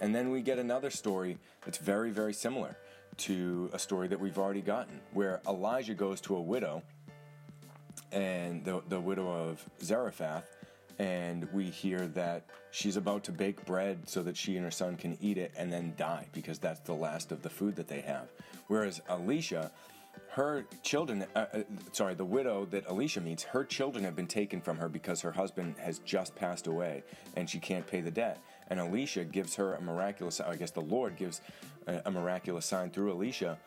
and 0.00 0.14
then 0.14 0.30
we 0.30 0.42
get 0.42 0.58
another 0.58 0.90
story 0.90 1.38
that's 1.64 1.78
very, 1.78 2.10
very 2.10 2.34
similar 2.34 2.76
to 3.18 3.70
a 3.72 3.78
story 3.78 4.08
that 4.08 4.20
we've 4.20 4.38
already 4.38 4.60
gotten, 4.60 5.00
where 5.12 5.40
Elijah 5.48 5.94
goes 5.94 6.20
to 6.22 6.36
a 6.36 6.40
widow, 6.40 6.82
and 8.12 8.62
the 8.62 8.82
the 8.88 9.00
widow 9.00 9.30
of 9.30 9.64
Zarephath, 9.82 10.44
and 10.98 11.48
we 11.54 11.64
hear 11.64 12.06
that 12.08 12.44
she's 12.70 12.96
about 12.98 13.24
to 13.24 13.32
bake 13.32 13.64
bread 13.64 14.06
so 14.06 14.22
that 14.22 14.36
she 14.36 14.56
and 14.56 14.64
her 14.64 14.70
son 14.70 14.96
can 14.96 15.16
eat 15.22 15.38
it 15.38 15.52
and 15.56 15.72
then 15.72 15.94
die 15.96 16.26
because 16.34 16.58
that's 16.58 16.80
the 16.80 16.92
last 16.92 17.32
of 17.32 17.40
the 17.40 17.48
food 17.48 17.76
that 17.76 17.88
they 17.88 18.02
have. 18.02 18.28
Whereas 18.68 19.00
Elisha 19.08 19.72
her 20.30 20.64
children, 20.82 21.24
uh, 21.34 21.46
uh, 21.52 21.62
sorry, 21.92 22.14
the 22.14 22.24
widow 22.24 22.64
that 22.66 22.86
Elisha 22.88 23.20
meets, 23.20 23.42
her 23.42 23.64
children 23.64 24.04
have 24.04 24.14
been 24.14 24.28
taken 24.28 24.60
from 24.60 24.78
her 24.78 24.88
because 24.88 25.20
her 25.20 25.32
husband 25.32 25.74
has 25.78 25.98
just 26.00 26.36
passed 26.36 26.68
away 26.68 27.02
and 27.36 27.50
she 27.50 27.58
can't 27.58 27.86
pay 27.86 28.00
the 28.00 28.10
debt. 28.10 28.38
And 28.68 28.78
Elisha 28.78 29.24
gives 29.24 29.56
her 29.56 29.74
a 29.74 29.80
miraculous, 29.80 30.40
I 30.40 30.54
guess 30.54 30.70
the 30.70 30.82
Lord 30.82 31.16
gives 31.16 31.40
a, 31.88 32.02
a 32.06 32.10
miraculous 32.10 32.64
sign 32.64 32.90
through 32.90 33.10
Elisha 33.10 33.58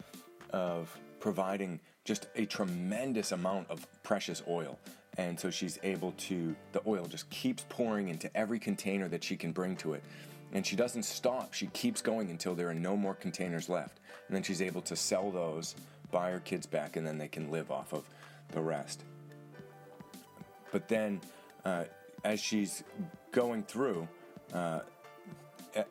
of 0.52 0.98
providing 1.20 1.82
just 2.06 2.28
a 2.36 2.46
tremendous 2.46 3.34
amount 3.34 3.70
of 3.70 3.86
precious 4.04 4.42
oil. 4.48 4.80
And 5.18 5.38
so 5.40 5.50
she's 5.50 5.78
able 5.84 6.14
to, 6.14 6.56
the 6.72 6.82
oil 6.88 7.06
just 7.06 7.30
keeps 7.30 7.66
pouring 7.70 8.08
into 8.08 8.36
every 8.36 8.60
container 8.60 9.08
that 9.10 9.24
she 9.24 9.36
can 9.36 9.52
bring 9.52 9.76
to 9.78 9.94
it. 9.94 10.04
And 10.54 10.66
she 10.66 10.76
doesn't 10.76 11.04
stop. 11.04 11.54
She 11.54 11.68
keeps 11.68 12.02
going 12.02 12.30
until 12.30 12.56
there 12.56 12.70
are 12.70 12.76
no 12.76 12.96
more 12.96 13.16
containers 13.16 13.70
left. 13.70 14.00
And 14.28 14.36
then 14.36 14.44
she's 14.44 14.62
able 14.62 14.82
to 14.84 14.96
sell 14.96 15.32
those 15.32 15.76
buy 16.14 16.32
her 16.32 16.40
kids 16.40 16.66
back, 16.66 16.96
and 16.96 17.06
then 17.06 17.18
they 17.18 17.28
can 17.28 17.52
live 17.52 17.72
off 17.72 17.92
of 17.92 18.06
the 18.52 18.62
rest. 18.62 19.04
But 20.72 20.88
then, 20.88 21.20
uh, 21.66 21.86
as 22.24 22.40
she's 22.40 22.84
going 23.32 23.64
through, 23.64 24.08
uh, 24.54 24.82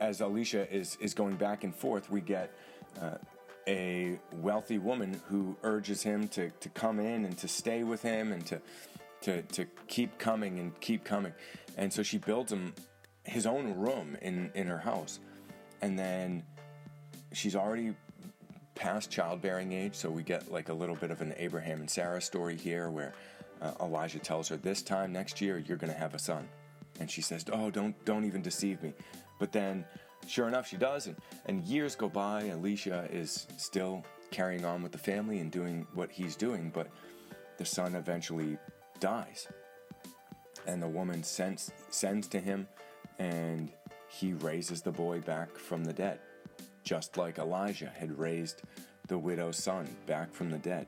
as 0.00 0.20
Elisha 0.20 0.72
is, 0.74 0.96
is 1.00 1.12
going 1.12 1.36
back 1.36 1.64
and 1.64 1.74
forth, 1.74 2.10
we 2.10 2.20
get 2.20 2.50
uh, 3.00 3.16
a 3.66 4.18
wealthy 4.32 4.78
woman 4.78 5.20
who 5.28 5.56
urges 5.62 6.02
him 6.02 6.28
to, 6.28 6.50
to 6.50 6.68
come 6.70 7.00
in 7.00 7.24
and 7.24 7.36
to 7.38 7.48
stay 7.48 7.82
with 7.82 8.02
him 8.02 8.32
and 8.32 8.46
to, 8.46 8.60
to, 9.22 9.42
to 9.42 9.66
keep 9.88 10.18
coming 10.18 10.58
and 10.58 10.78
keep 10.80 11.04
coming. 11.04 11.32
And 11.76 11.92
so 11.92 12.02
she 12.02 12.18
builds 12.18 12.52
him 12.52 12.74
his 13.24 13.46
own 13.46 13.74
room 13.74 14.16
in, 14.20 14.50
in 14.54 14.66
her 14.66 14.78
house. 14.78 15.20
And 15.80 15.98
then 15.98 16.44
she's 17.32 17.56
already 17.56 17.94
past 18.74 19.10
childbearing 19.10 19.72
age, 19.72 19.94
so 19.94 20.10
we 20.10 20.22
get 20.22 20.50
like 20.50 20.68
a 20.68 20.74
little 20.74 20.96
bit 20.96 21.10
of 21.10 21.20
an 21.20 21.34
Abraham 21.36 21.80
and 21.80 21.90
Sarah 21.90 22.20
story 22.20 22.56
here 22.56 22.90
where 22.90 23.12
uh, 23.60 23.72
Elijah 23.80 24.18
tells 24.18 24.48
her, 24.48 24.56
This 24.56 24.82
time 24.82 25.12
next 25.12 25.40
year, 25.40 25.58
you're 25.58 25.76
going 25.76 25.92
to 25.92 25.98
have 25.98 26.14
a 26.14 26.18
son. 26.18 26.48
And 27.00 27.10
she 27.10 27.22
says, 27.22 27.44
Oh, 27.52 27.70
don't, 27.70 28.02
don't 28.04 28.24
even 28.24 28.42
deceive 28.42 28.82
me. 28.82 28.92
But 29.38 29.52
then, 29.52 29.84
sure 30.26 30.48
enough, 30.48 30.68
she 30.68 30.76
does. 30.76 31.06
And, 31.06 31.16
and 31.46 31.64
years 31.64 31.94
go 31.94 32.08
by. 32.08 32.48
Elisha 32.48 33.08
is 33.10 33.46
still 33.56 34.04
carrying 34.30 34.64
on 34.64 34.82
with 34.82 34.92
the 34.92 34.98
family 34.98 35.38
and 35.38 35.50
doing 35.50 35.86
what 35.94 36.10
he's 36.10 36.34
doing, 36.34 36.70
but 36.74 36.88
the 37.58 37.64
son 37.64 37.94
eventually 37.94 38.58
dies. 38.98 39.46
And 40.66 40.82
the 40.82 40.88
woman 40.88 41.22
sends, 41.22 41.70
sends 41.90 42.26
to 42.28 42.40
him, 42.40 42.66
and 43.18 43.70
he 44.08 44.32
raises 44.32 44.82
the 44.82 44.90
boy 44.90 45.20
back 45.20 45.56
from 45.56 45.84
the 45.84 45.92
dead, 45.92 46.18
just 46.82 47.16
like 47.16 47.38
Elijah 47.38 47.92
had 47.94 48.18
raised 48.18 48.62
the 49.08 49.18
widow's 49.18 49.56
son 49.56 49.88
back 50.06 50.32
from 50.32 50.50
the 50.50 50.58
dead. 50.58 50.86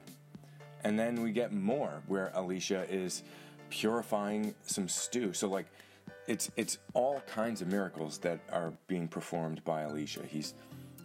And 0.83 0.99
then 0.99 1.23
we 1.23 1.33
get 1.33 1.53
more 1.53 2.03
where 2.07 2.31
Elisha 2.35 2.87
is 2.91 3.23
purifying 3.71 4.55
some 4.67 4.89
stew. 4.89 5.33
So 5.33 5.49
like 5.49 5.67
it's 6.27 6.51
it's 6.57 6.79
all 6.93 7.23
kinds 7.27 7.61
of 7.63 7.69
miracles 7.69 8.19
that 8.19 8.41
are 8.53 8.73
being 8.87 9.09
performed 9.09 9.65
by 9.65 9.83
Elisha. 9.85 10.25
He's 10.27 10.55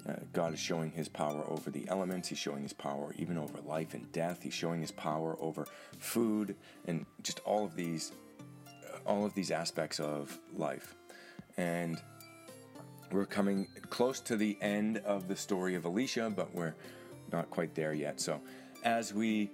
uh, 0.08 0.14
God 0.34 0.54
is 0.54 0.60
showing 0.60 0.92
his 0.92 1.10
power 1.10 1.44
over 1.48 1.70
the 1.70 1.88
elements. 1.88 2.30
He's 2.30 2.38
showing 2.38 2.64
his 2.64 2.74
power 2.74 3.14
even 3.18 3.38
over 3.38 3.60
life 3.62 3.94
and 3.94 4.12
death. 4.12 4.42
He's 4.42 4.54
showing 4.54 4.82
his 4.82 4.92
power 4.92 5.36
over 5.40 5.68
food 6.00 6.56
and 6.88 7.06
just 7.22 7.40
all 7.46 7.66
of 7.66 7.76
these 7.76 8.12
all 9.06 9.26
of 9.26 9.34
these 9.34 9.52
aspects 9.52 10.00
of 10.00 10.38
life. 10.54 10.96
And 11.58 12.02
we're 13.12 13.26
coming 13.26 13.68
close 13.90 14.20
to 14.22 14.36
the 14.36 14.58
end 14.62 14.98
of 15.00 15.28
the 15.28 15.36
story 15.36 15.76
of 15.76 15.86
Elisha, 15.86 16.32
but 16.36 16.54
we're 16.54 16.76
not 17.32 17.50
quite 17.50 17.76
there 17.76 17.94
yet. 17.94 18.20
So 18.20 18.42
as 18.84 19.14
we 19.14 19.52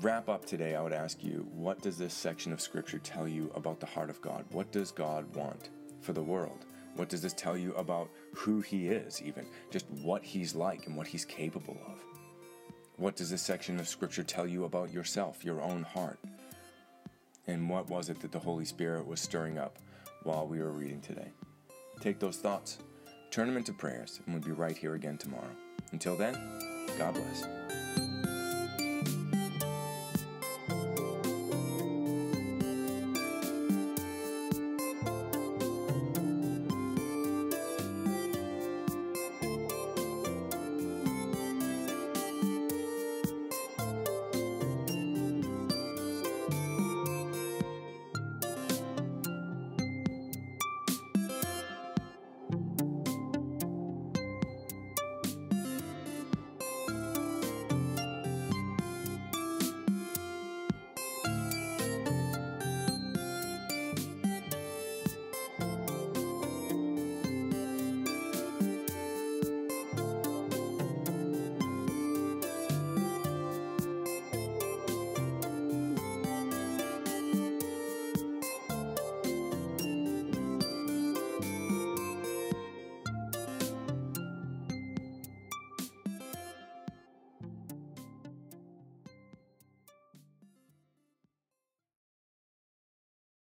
wrap 0.00 0.28
up 0.28 0.44
today, 0.44 0.74
I 0.74 0.82
would 0.82 0.92
ask 0.92 1.22
you, 1.22 1.46
what 1.52 1.80
does 1.80 1.96
this 1.96 2.14
section 2.14 2.52
of 2.52 2.60
scripture 2.60 2.98
tell 2.98 3.26
you 3.26 3.50
about 3.54 3.80
the 3.80 3.86
heart 3.86 4.10
of 4.10 4.20
God? 4.20 4.44
What 4.50 4.70
does 4.72 4.90
God 4.90 5.34
want 5.34 5.70
for 6.00 6.12
the 6.12 6.22
world? 6.22 6.66
What 6.96 7.08
does 7.08 7.22
this 7.22 7.32
tell 7.32 7.56
you 7.56 7.74
about 7.74 8.10
who 8.34 8.60
He 8.60 8.88
is, 8.88 9.22
even? 9.22 9.46
Just 9.70 9.88
what 10.02 10.22
He's 10.24 10.54
like 10.54 10.86
and 10.86 10.96
what 10.96 11.06
He's 11.06 11.24
capable 11.24 11.78
of? 11.86 12.02
What 12.96 13.14
does 13.14 13.30
this 13.30 13.42
section 13.42 13.78
of 13.78 13.88
scripture 13.88 14.24
tell 14.24 14.46
you 14.46 14.64
about 14.64 14.92
yourself, 14.92 15.44
your 15.44 15.62
own 15.62 15.84
heart? 15.84 16.18
And 17.46 17.70
what 17.70 17.88
was 17.88 18.08
it 18.08 18.20
that 18.20 18.32
the 18.32 18.38
Holy 18.38 18.64
Spirit 18.64 19.06
was 19.06 19.20
stirring 19.20 19.58
up 19.58 19.78
while 20.24 20.46
we 20.46 20.60
were 20.60 20.72
reading 20.72 21.00
today? 21.00 21.30
Take 22.00 22.20
those 22.20 22.36
thoughts, 22.36 22.78
turn 23.30 23.48
them 23.48 23.56
into 23.56 23.72
prayers, 23.72 24.20
and 24.24 24.34
we'll 24.34 24.44
be 24.44 24.52
right 24.52 24.76
here 24.76 24.94
again 24.94 25.18
tomorrow. 25.18 25.50
Until 25.92 26.16
then, 26.16 26.34
God 26.96 27.14
bless. 27.14 27.87